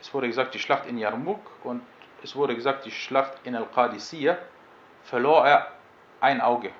es 0.00 0.14
wurde 0.14 0.28
gesagt 0.28 0.54
die 0.54 0.58
Schlacht 0.58 0.86
in 0.86 0.98
Yarmouk 0.98 1.40
und 1.64 1.82
es 2.22 2.36
wurde 2.36 2.54
gesagt 2.54 2.84
die 2.84 2.90
Schlacht 2.90 3.32
in 3.44 3.56
Al-Qadisiyah, 3.56 4.38
verlor 5.04 5.46
er 5.46 5.72
ein 6.20 6.40
Auge. 6.40 6.70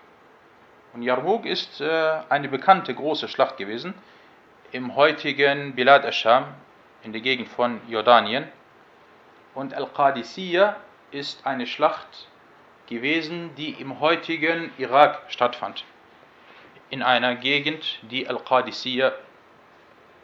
Und 0.93 1.03
Yarmouk 1.03 1.45
ist 1.47 1.81
äh, 1.81 2.21
eine 2.29 2.49
bekannte 2.49 2.95
große 2.95 3.29
Schlacht 3.29 3.57
gewesen 3.57 3.95
im 4.71 4.97
heutigen 4.97 5.75
Bilad 5.75 6.05
al-Sham, 6.05 6.47
in 7.03 7.13
der 7.13 7.21
Gegend 7.21 7.49
von 7.49 7.81
Jordanien. 7.89 8.49
Und 9.55 9.75
Al-Qadisiyah 9.75 10.77
ist 11.11 11.47
eine 11.47 11.67
Schlacht 11.67 12.28
gewesen, 12.88 13.55
die 13.57 13.70
im 13.70 14.01
heutigen 14.01 14.72
Irak 14.79 15.22
stattfand. 15.29 15.85
In 16.90 17.03
einer 17.03 17.35
Gegend, 17.37 17.98
die 18.03 18.29
Al-Qadisiyah 18.29 19.12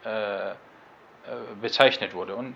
äh, 0.03 0.51
äh, 0.51 0.53
bezeichnet 1.61 2.13
wurde. 2.13 2.35
Und 2.35 2.55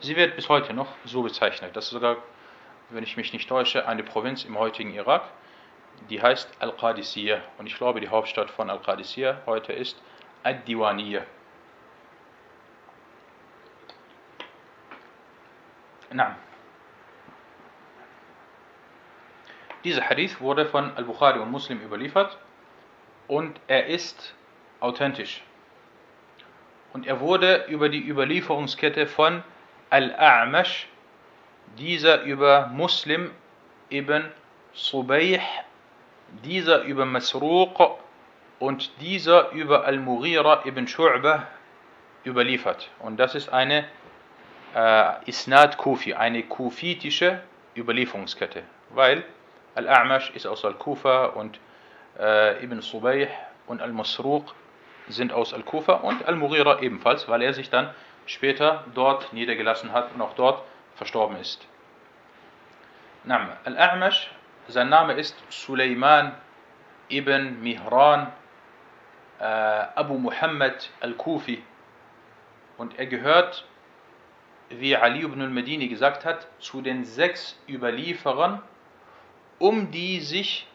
sie 0.00 0.16
wird 0.16 0.36
bis 0.36 0.48
heute 0.48 0.72
noch 0.74 0.88
so 1.04 1.22
bezeichnet. 1.22 1.76
Das 1.76 1.84
ist 1.84 1.90
sogar, 1.90 2.16
wenn 2.90 3.02
ich 3.02 3.16
mich 3.16 3.32
nicht 3.32 3.48
täusche, 3.48 3.86
eine 3.86 4.02
Provinz 4.02 4.44
im 4.44 4.58
heutigen 4.58 4.94
Irak, 4.94 5.22
die 6.10 6.22
heißt 6.22 6.48
Al-Qadisiyah. 6.60 7.40
Und 7.58 7.66
ich 7.66 7.76
glaube, 7.76 8.00
die 8.00 8.08
Hauptstadt 8.08 8.50
von 8.50 8.70
Al-Qadisiyah 8.70 9.42
heute 9.46 9.72
ist 9.72 10.00
Ad-Diwaniyah. 10.42 11.22
Na. 16.10 16.36
Dieser 19.84 20.08
Hadith 20.08 20.40
wurde 20.40 20.66
von 20.66 20.92
Al-Bukhari 20.96 21.40
und 21.40 21.50
Muslim 21.50 21.80
überliefert 21.80 22.38
und 23.26 23.58
er 23.66 23.86
ist 23.86 24.34
authentisch. 24.80 25.42
Und 26.92 27.06
er 27.06 27.20
wurde 27.20 27.64
über 27.68 27.88
die 27.88 28.06
Überlieferungskette 28.06 29.06
von 29.06 29.42
Al-A'mash, 29.90 30.86
dieser 31.78 32.22
über 32.22 32.68
Muslim 32.68 33.30
ibn 33.90 34.30
Subayh, 34.74 35.40
dieser 36.44 36.82
über 36.82 37.04
Masruq 37.04 37.98
und 38.58 38.90
dieser 39.00 39.50
über 39.50 39.84
Al-Mughira 39.84 40.64
ibn 40.64 40.86
Shu'bah 40.86 41.46
überliefert. 42.24 42.90
Und 43.00 43.16
das 43.18 43.34
ist 43.34 43.48
eine 43.48 43.84
äh, 44.74 45.28
Isnad 45.28 45.76
Kufi, 45.76 46.14
eine 46.14 46.42
kufitische 46.44 47.42
Überlieferungskette, 47.76 48.62
weil 48.90 49.24
Al-A'mash 49.74 50.34
ist 50.34 50.46
aus 50.46 50.64
Al-Kufa 50.64 51.26
und 51.26 51.58
äh, 52.18 52.62
Ibn 52.62 52.80
Subayh 52.80 53.28
und 53.66 53.80
Al-Masruq 53.80 54.54
sind 55.08 55.32
aus 55.32 55.54
Al-Kufa 55.54 55.94
und 55.94 56.26
Al-Mughira 56.26 56.80
ebenfalls, 56.80 57.28
weil 57.28 57.42
er 57.42 57.54
sich 57.54 57.70
dann 57.70 57.90
später 58.26 58.84
dort 58.94 59.32
niedergelassen 59.32 59.92
hat 59.92 60.12
und 60.14 60.20
auch 60.20 60.34
dort 60.34 60.62
verstorben 60.96 61.36
ist. 61.36 61.66
Al-A'mash, 63.26 64.28
sein 64.68 64.88
Name 64.88 65.14
ist 65.14 65.36
Suleiman 65.48 66.34
ibn 67.08 67.62
Mihran 67.62 68.32
äh, 69.38 69.44
Abu 69.44 70.18
Muhammad 70.18 70.90
al-Kufi 71.00 71.62
und 72.78 72.98
er 72.98 73.06
gehört, 73.06 73.66
wie 74.70 74.96
Ali 74.96 75.22
ibn 75.22 75.40
al-Madini 75.40 75.88
gesagt 75.88 76.24
hat, 76.24 76.46
zu 76.58 76.80
den 76.80 77.04
sechs 77.04 77.58
Überlieferern 77.68 78.62
um 79.61 79.91
die 79.91 80.19
sich 80.19 80.67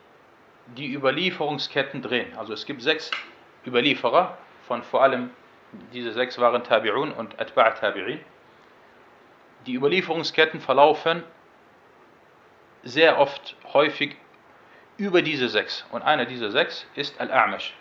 die 0.76 0.92
Überlieferungsketten 0.92 2.02
drehen. 2.02 2.36
Also 2.36 2.52
es 2.52 2.66
gibt 2.66 2.82
sechs 2.82 3.10
Überlieferer, 3.66 4.38
von 4.66 4.82
vor 4.82 5.02
allem 5.02 5.30
diese 5.92 6.12
sechs 6.12 6.38
waren 6.38 6.62
Tabi'un 6.62 7.12
und 7.12 7.40
Atba' 7.40 7.74
Tabi'in. 7.80 8.18
Die 9.66 9.74
Überlieferungsketten 9.74 10.60
verlaufen 10.60 11.22
sehr 12.82 13.18
oft, 13.18 13.56
häufig 13.72 14.16
über 14.96 15.22
diese 15.22 15.48
sechs. 15.48 15.86
Und 15.92 16.02
einer 16.02 16.26
dieser 16.26 16.50
sechs 16.50 16.86
ist 16.94 17.20
Al-A'mash. 17.20 17.72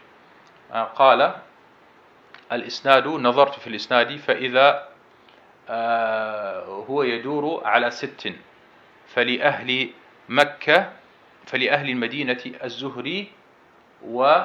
قال 0.96 1.36
الإسناد 2.52 3.08
نظرت 3.08 3.60
في 3.60 3.68
الإسناد 3.68 4.16
فإذا 4.18 4.88
هو 6.88 7.04
يدور 7.04 7.66
على 7.66 7.92
ست 7.92 8.34
فلأهل 9.08 9.90
مكة 10.29 10.93
فلأهل 11.47 11.89
المدينة 11.91 12.43
الزهري 12.65 13.33
و 14.05 14.43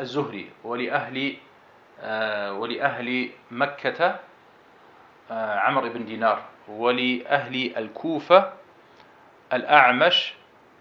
الزهري 0.00 0.50
ولأهل 0.64 1.36
ولأهل 2.58 3.30
مكة 3.50 4.16
عمرو 5.30 5.88
بن 5.88 6.04
دينار 6.04 6.42
ولأهل 6.68 7.76
الكوفة 7.76 8.52
الأعمش 9.52 10.34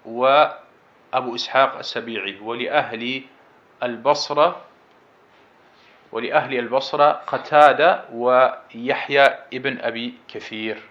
وأبو 0.06 1.36
إسحاق 1.36 1.78
السبيعي 1.78 2.40
ولأهل 2.40 3.22
البصرة 3.84 4.62
ولأهل 6.12 6.60
البصرة 6.60 7.12
قتادة 7.12 8.06
ويحيى 8.14 9.24
ابن 9.54 9.78
أبي 9.82 10.14
كثير. 10.28 10.82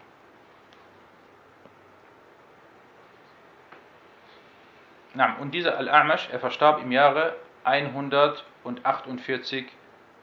Und 5.14 5.52
dieser 5.52 5.78
Al-A'mash, 5.78 6.30
er 6.30 6.38
verstarb 6.38 6.82
im 6.82 6.92
Jahre 6.92 7.34
148 7.64 9.66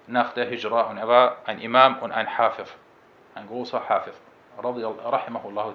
nach 0.07 0.33
der 0.33 0.45
Hijra 0.45 0.83
und 0.83 0.97
er 0.97 1.07
war 1.07 1.37
ein 1.45 1.59
Imam 1.59 1.99
und 1.99 2.11
ein 2.11 2.37
Hafif, 2.37 2.75
ein 3.35 3.47
großer 3.47 3.89
Hafif, 3.89 4.15
rahimahullah. 4.57 5.73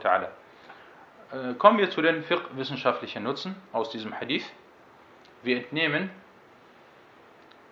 Äh, 1.32 1.54
kommen 1.54 1.78
wir 1.78 1.90
zu 1.90 2.02
den 2.02 2.24
fiqh-wissenschaftlichen 2.24 3.22
Nutzen 3.22 3.54
aus 3.72 3.90
diesem 3.90 4.18
Hadith. 4.18 4.50
Wir 5.42 5.58
entnehmen 5.58 6.10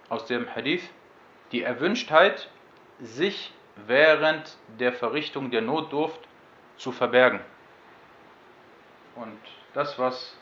aus 0.09 0.27
dem 0.27 0.55
Hadith 0.55 0.89
die 1.53 1.63
Erwünschtheit, 1.63 2.49
sich 3.01 3.53
während 3.87 4.57
der 4.79 4.93
Verrichtung 4.93 5.51
der 5.51 5.63
Notdurft 5.63 6.21
zu 6.77 6.93
verbergen. 6.93 7.41
Und 9.15 9.39
das, 9.73 9.99
was 9.99 10.37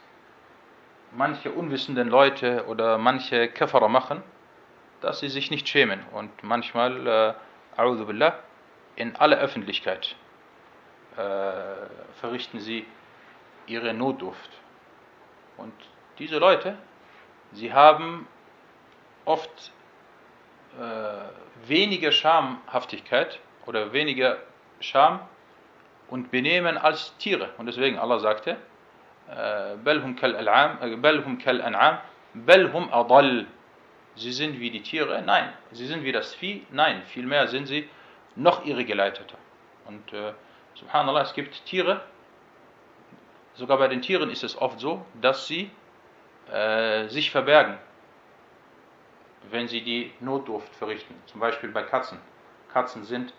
manche 1.12 1.50
unwissenden 1.50 2.08
Leute 2.08 2.66
oder 2.66 2.98
manche 2.98 3.48
Käferer 3.48 3.88
machen, 3.88 4.22
dass 5.00 5.20
sie 5.20 5.28
sich 5.28 5.50
nicht 5.50 5.68
schämen 5.68 6.00
und 6.12 6.30
manchmal, 6.42 7.36
äh, 7.76 8.04
billah, 8.04 8.38
in 8.96 9.14
aller 9.16 9.38
Öffentlichkeit 9.38 10.16
äh, 11.16 11.20
verrichten 12.20 12.60
sie 12.60 12.84
ihre 13.66 13.94
Notdurft. 13.94 14.50
Und 15.56 15.72
diese 16.18 16.38
Leute, 16.38 16.76
sie 17.52 17.72
haben 17.72 18.26
oft 19.24 19.72
äh, 20.78 21.68
weniger 21.68 22.12
Schamhaftigkeit 22.12 23.40
oder 23.66 23.92
weniger 23.92 24.38
Scham 24.80 25.20
und 26.08 26.30
Benehmen 26.30 26.78
als 26.78 27.16
Tiere. 27.18 27.50
Und 27.58 27.66
deswegen 27.66 27.98
Allah 27.98 28.18
sagte, 28.18 28.56
بل 29.85 29.99
هم 29.99 30.15
كالأنعام 30.15 31.01
بل 31.01 31.23
هم 31.23 31.37
كالأنعام 31.37 31.99
بل 32.35 32.65
هم 32.67 32.89
أضل 32.91 33.45
Sie 34.15 34.31
sind 34.31 34.59
wie 34.59 34.69
die 34.69 34.83
Tiere? 34.83 35.23
Nein. 35.23 35.51
Sie 35.71 35.87
sind 35.87 36.03
wie 36.03 36.11
das 36.11 36.35
Vieh? 36.35 36.67
Nein. 36.69 37.01
Vielmehr 37.07 37.47
sind 37.47 37.65
sie 37.65 37.89
noch 38.35 38.63
ihre 38.63 38.85
Geleitete. 38.85 39.35
Und 39.85 40.13
äh, 40.13 40.33
subhanallah, 40.75 41.21
es 41.23 41.33
gibt 41.33 41.65
Tiere, 41.65 42.01
sogar 43.55 43.77
bei 43.77 43.87
den 43.87 44.01
Tieren 44.01 44.29
ist 44.29 44.43
es 44.43 44.55
oft 44.55 44.79
so, 44.79 45.03
dass 45.19 45.47
sie 45.47 45.71
äh, 46.51 47.07
sich 47.07 47.31
verbergen, 47.31 47.77
wenn 49.49 49.67
sie 49.67 49.81
die 49.81 50.11
Notdurft 50.19 50.75
verrichten. 50.75 51.15
Zum 51.25 51.39
Beispiel 51.39 51.69
bei 51.69 51.83
Katzen. 51.83 52.19
Katzen 52.71 53.03
sind 53.05 53.33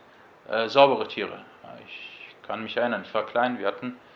äh, 0.48 0.68
saubere 0.68 1.06
Tiere. 1.06 1.44
Ich 1.86 2.36
kann 2.46 2.62
mich 2.62 2.76
erinnern, 2.76 3.02
ich 3.04 3.14
war 3.14 3.26
klein, 3.26 3.58
wir 3.58 3.66
hatten 3.66 3.92
äh, 3.92 4.07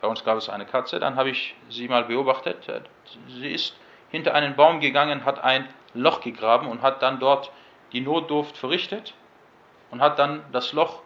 bei 0.00 0.08
uns 0.08 0.24
gab 0.24 0.38
es 0.38 0.48
eine 0.48 0.66
Katze, 0.66 0.98
dann 0.98 1.16
habe 1.16 1.30
ich 1.30 1.54
sie 1.68 1.88
mal 1.88 2.04
beobachtet. 2.04 2.68
Sie 3.28 3.52
ist 3.52 3.76
hinter 4.10 4.34
einen 4.34 4.56
Baum 4.56 4.80
gegangen, 4.80 5.24
hat 5.24 5.42
ein 5.42 5.68
Loch 5.94 6.20
gegraben 6.20 6.68
und 6.68 6.82
hat 6.82 7.02
dann 7.02 7.20
dort 7.20 7.52
die 7.92 8.00
Notdurft 8.00 8.56
verrichtet 8.56 9.14
und 9.90 10.00
hat 10.00 10.18
dann 10.18 10.44
das 10.52 10.72
Loch 10.72 11.02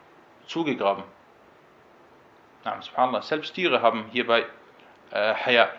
zugegraben. 0.46 1.04
Na, 2.64 2.80
subhanallah, 2.80 3.22
selbst 3.22 3.54
Tiere 3.54 3.82
haben 3.82 4.06
hierbei 4.10 4.46
äh, 5.10 5.34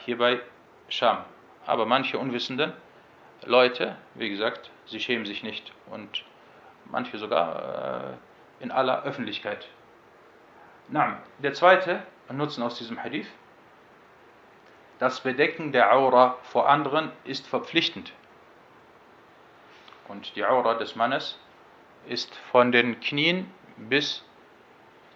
hierbei 0.06 0.40
Scham. 0.88 1.18
Aber 1.66 1.86
manche 1.86 2.20
unwissenden 2.20 2.74
Leute, 3.44 3.96
wie 4.14 4.30
gesagt, 4.30 4.70
sie 4.86 5.00
schämen 5.00 5.26
sich 5.26 5.44
nicht 5.44 5.72
und 5.90 6.24
manche 6.86 7.18
sogar 7.18 8.14
äh, 8.60 8.64
in 8.64 8.72
aller 8.72 9.04
Öffentlichkeit. 9.04 9.68
Na, 10.88 11.18
der 11.40 11.54
zweite 11.54 12.04
Nutzen 12.34 12.64
aus 12.64 12.78
diesem 12.78 13.02
Hadith. 13.02 13.28
Das 15.00 15.22
Bedecken 15.22 15.72
der 15.72 15.94
Aura 15.94 16.38
vor 16.44 16.70
anderen 16.70 17.12
ist 17.26 17.48
verpflichtend. 17.48 18.14
Und 20.08 20.36
die 20.36 20.46
Aura 20.46 20.76
des 20.76 20.96
Mannes 20.96 21.38
ist 22.08 22.34
von 22.52 22.72
den 22.72 23.00
Knien 23.00 23.52
bis 23.78 24.24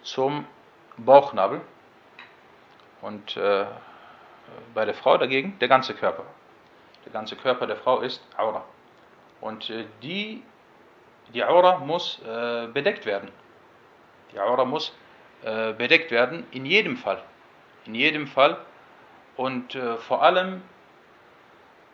zum 0.02 0.46
Bauchnabel. 0.96 1.60
Und 3.00 3.36
äh, 3.36 3.66
bei 4.74 4.84
der 4.84 4.94
Frau 4.94 5.16
dagegen 5.16 5.58
der 5.60 5.68
ganze 5.68 5.94
Körper. 5.94 6.24
Der 7.04 7.12
ganze 7.12 7.36
Körper 7.36 7.66
der 7.66 7.76
Frau 7.76 8.00
ist 8.00 8.22
Aura. 8.36 8.64
Und 9.40 9.70
äh, 9.70 9.86
die, 10.02 10.42
die 11.32 11.42
Aura 11.44 11.78
muss 11.78 12.20
äh, 12.22 12.66
bedeckt 12.66 13.06
werden. 13.06 13.30
Die 14.32 14.38
Aura 14.38 14.64
muss 14.64 14.94
äh, 15.42 15.72
bedeckt 15.72 16.10
werden, 16.10 16.46
in 16.50 16.66
jedem 16.66 16.96
Fall. 16.96 17.22
In 17.86 17.94
jedem 17.94 18.26
Fall. 18.26 18.58
Und 19.36 19.74
äh, 19.74 19.96
vor 19.96 20.22
allem 20.22 20.62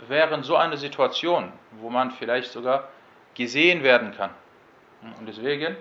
während 0.09 0.45
so 0.45 0.57
einer 0.57 0.77
Situation, 0.77 1.53
wo 1.73 1.91
man 1.91 2.11
vielleicht 2.11 2.53
sogar 2.53 2.89
gesehen 3.35 3.83
werden 3.83 4.13
kann. 4.17 4.31
Und 5.19 5.27
deswegen 5.27 5.77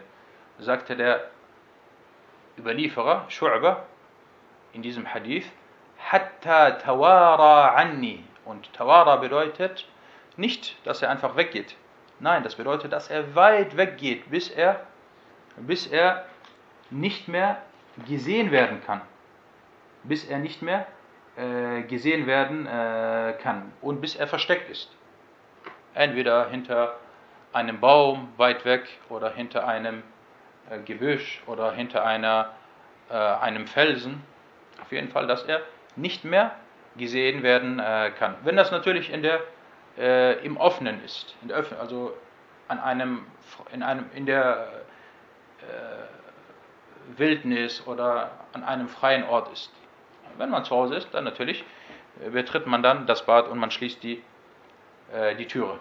sagte 0.59 0.95
der 0.95 1.29
Überlieferer, 2.57 3.25
Shu'ba, 3.29 3.77
in 4.73 4.81
diesem 4.81 5.13
Hadith, 5.13 5.45
Hatta 5.97 6.71
tawara 6.71 7.75
anni. 7.75 8.23
Und 8.45 8.71
tawara 8.73 9.17
bedeutet 9.17 9.87
nicht, 10.37 10.77
dass 10.85 11.01
er 11.01 11.09
einfach 11.09 11.35
weggeht. 11.35 11.75
Nein, 12.19 12.43
das 12.43 12.55
bedeutet, 12.55 12.93
dass 12.93 13.09
er 13.09 13.35
weit 13.35 13.75
weggeht, 13.75 14.29
bis 14.29 14.49
er, 14.49 14.85
bis 15.57 15.87
er 15.87 16.25
nicht 16.95 17.27
mehr 17.27 17.61
gesehen 18.07 18.51
werden 18.51 18.81
kann. 18.85 19.01
Bis 20.03 20.25
er 20.25 20.39
nicht 20.39 20.61
mehr 20.61 20.87
äh, 21.35 21.83
gesehen 21.83 22.27
werden 22.27 22.65
äh, 22.65 23.33
kann 23.41 23.71
und 23.81 24.01
bis 24.01 24.15
er 24.15 24.27
versteckt 24.27 24.69
ist. 24.69 24.89
Entweder 25.93 26.49
hinter 26.49 26.95
einem 27.53 27.79
Baum 27.79 28.29
weit 28.37 28.65
weg 28.65 28.87
oder 29.09 29.31
hinter 29.31 29.67
einem 29.67 30.03
äh, 30.69 30.79
Gebüsch 30.79 31.41
oder 31.47 31.71
hinter 31.71 32.05
einer, 32.05 32.51
äh, 33.09 33.13
einem 33.13 33.67
Felsen. 33.67 34.23
Auf 34.81 34.91
jeden 34.91 35.09
Fall, 35.09 35.27
dass 35.27 35.43
er 35.43 35.61
nicht 35.95 36.25
mehr 36.25 36.51
gesehen 36.97 37.43
werden 37.43 37.79
äh, 37.79 38.11
kann. 38.17 38.35
Wenn 38.43 38.55
das 38.55 38.71
natürlich 38.71 39.11
in 39.11 39.21
der, 39.21 39.41
äh, 39.97 40.45
im 40.45 40.57
Offenen 40.57 41.03
ist, 41.03 41.35
in 41.41 41.47
der 41.47 41.57
Öffn 41.57 41.75
also 41.79 42.13
an 42.67 42.79
einem, 42.79 43.25
in, 43.71 43.83
einem, 43.83 44.05
in 44.13 44.25
der 44.25 44.67
Wildnis 47.17 47.85
oder 47.87 48.31
an 48.53 48.63
einem 48.63 48.87
freien 48.87 49.23
Ort 49.23 49.51
ist. 49.51 49.71
Wenn 50.37 50.49
man 50.49 50.65
zu 50.65 50.75
Hause 50.75 50.95
ist, 50.95 51.13
dann 51.13 51.23
natürlich 51.23 51.63
betritt 52.31 52.67
man 52.67 52.81
dann 52.81 53.07
das 53.07 53.25
Bad 53.25 53.47
und 53.47 53.59
man 53.59 53.71
schließt 53.71 54.01
die, 54.03 54.21
äh, 55.13 55.35
die 55.35 55.47
Türe. 55.47 55.79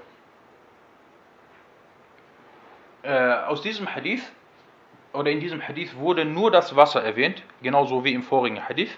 Äh, 3.02 3.32
aus 3.44 3.62
diesem 3.62 3.92
Hadith 3.94 4.32
oder 5.12 5.30
in 5.30 5.40
diesem 5.40 5.66
Hadith 5.66 5.96
wurde 5.96 6.24
nur 6.24 6.50
das 6.50 6.74
Wasser 6.74 7.02
erwähnt, 7.02 7.42
genauso 7.62 8.04
wie 8.04 8.12
im 8.12 8.22
vorigen 8.22 8.68
Hadith. 8.68 8.96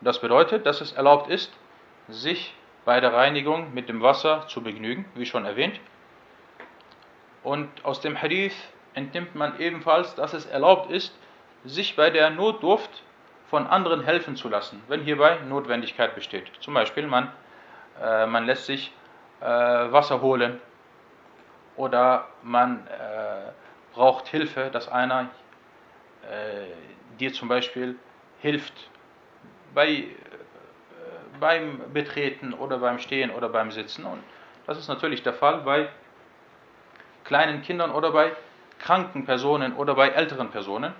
Das 0.00 0.20
bedeutet, 0.20 0.66
dass 0.66 0.80
es 0.80 0.92
erlaubt 0.92 1.30
ist, 1.30 1.52
sich 2.08 2.54
bei 2.84 2.98
der 3.00 3.12
Reinigung 3.12 3.72
mit 3.72 3.88
dem 3.88 4.02
Wasser 4.02 4.48
zu 4.48 4.62
begnügen, 4.62 5.04
wie 5.14 5.26
schon 5.26 5.44
erwähnt. 5.44 5.78
Und 7.44 7.68
aus 7.84 8.00
dem 8.00 8.20
Hadith 8.20 8.54
entnimmt 8.94 9.34
man 9.34 9.60
ebenfalls, 9.60 10.14
dass 10.16 10.32
es 10.32 10.46
erlaubt 10.46 10.90
ist, 10.90 11.16
sich 11.64 11.96
bei 11.96 12.10
der 12.10 12.30
Notdurft 12.30 13.02
von 13.48 13.66
anderen 13.66 14.02
helfen 14.02 14.36
zu 14.36 14.48
lassen, 14.48 14.82
wenn 14.88 15.02
hierbei 15.02 15.38
Notwendigkeit 15.48 16.14
besteht. 16.14 16.50
Zum 16.60 16.74
Beispiel, 16.74 17.06
man, 17.06 17.30
äh, 18.02 18.26
man 18.26 18.46
lässt 18.46 18.66
sich 18.66 18.92
äh, 19.40 19.44
Wasser 19.44 20.20
holen 20.22 20.60
oder 21.76 22.28
man 22.42 22.86
äh, 22.86 23.50
braucht 23.94 24.28
Hilfe, 24.28 24.70
dass 24.72 24.88
einer 24.88 25.28
äh, 26.22 27.18
dir 27.18 27.32
zum 27.32 27.48
Beispiel 27.48 27.96
hilft 28.40 28.88
bei, 29.74 29.88
äh, 29.88 30.06
beim 31.38 31.92
Betreten 31.92 32.54
oder 32.54 32.78
beim 32.78 32.98
Stehen 32.98 33.30
oder 33.30 33.48
beim 33.48 33.70
Sitzen. 33.70 34.04
Und 34.04 34.22
das 34.66 34.78
ist 34.78 34.88
natürlich 34.88 35.22
der 35.22 35.34
Fall 35.34 35.58
bei 35.58 35.88
kleinen 37.24 37.62
Kindern 37.62 37.90
oder 37.90 38.10
bei 38.10 38.32
kranken 38.78 39.24
Personen 39.24 39.74
oder 39.74 39.94
bei 39.94 40.08
älteren 40.08 40.50
Personen 40.50 40.92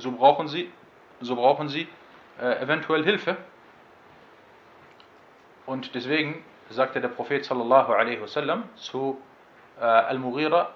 so 0.00 0.12
brauchen 0.12 0.48
sie, 0.48 0.72
so 1.20 1.36
brauchen 1.36 1.68
sie 1.68 1.88
äh, 2.40 2.62
eventuell 2.62 3.04
Hilfe. 3.04 3.36
Und 5.66 5.94
deswegen 5.94 6.44
sagte 6.70 7.00
der 7.00 7.08
Prophet 7.08 7.44
sallallahu 7.44 7.92
alaihi 7.92 8.20
wasallam 8.20 8.64
zu 8.76 9.20
äh, 9.78 9.84
Al-Mughira, 9.84 10.70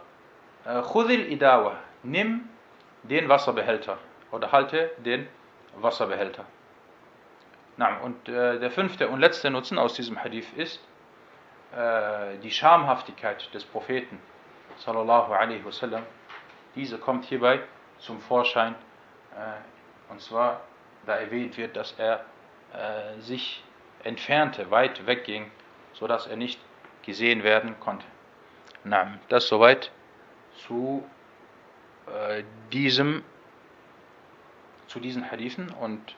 äh, 0.64 0.82
Khudil 0.82 1.32
idawa, 1.32 1.76
nimm 2.02 2.48
den 3.02 3.28
Wasserbehälter 3.28 3.98
oder 4.30 4.52
halte 4.52 4.90
den 4.98 5.28
Wasserbehälter. 5.76 6.44
Na, 7.76 7.98
und 7.98 8.28
äh, 8.28 8.58
der 8.60 8.70
fünfte 8.70 9.08
und 9.08 9.20
letzte 9.20 9.50
Nutzen 9.50 9.78
aus 9.78 9.94
diesem 9.94 10.22
Hadith 10.22 10.52
ist 10.56 10.80
äh, 11.76 12.38
die 12.38 12.50
Schamhaftigkeit 12.50 13.52
des 13.52 13.64
Propheten 13.64 14.20
sallallahu 14.78 15.32
alaihi 15.32 15.64
wasallam. 15.64 16.04
Diese 16.76 16.98
kommt 16.98 17.24
hierbei 17.24 17.60
zum 17.98 18.20
Vorschein 18.20 18.74
und 20.10 20.21
zwar, 20.21 20.62
da 21.06 21.15
erwähnt 21.15 21.58
wird, 21.58 21.75
dass 21.75 21.93
er 21.97 22.25
äh, 22.73 23.19
sich 23.19 23.63
entfernte, 24.04 24.69
weit 24.71 25.06
wegging, 25.06 25.52
sodass 25.93 26.28
er 26.28 26.36
nicht 26.36 26.60
gesehen 27.04 27.43
werden 27.43 27.80
konnte. 27.80 28.06
Na, 28.84 29.19
das 29.30 29.47
soweit 29.47 29.91
zu 30.67 31.04
äh, 32.08 32.43
diesem 32.71 33.23
zu 34.88 34.99
diesen 34.99 35.30
Hadithen 35.30 35.69
und 35.69 36.15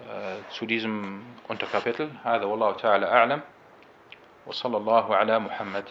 äh, 0.00 0.50
zu 0.50 0.66
diesem 0.66 1.24
Unterkapitel. 1.48 2.10
هذا 2.24 2.44
والله 2.44 2.72
تعالى 2.72 3.06
أعلم 3.06 3.40
وصلى 4.46 4.76
الله 4.76 5.16
على 5.16 5.38
محمد 5.38 5.84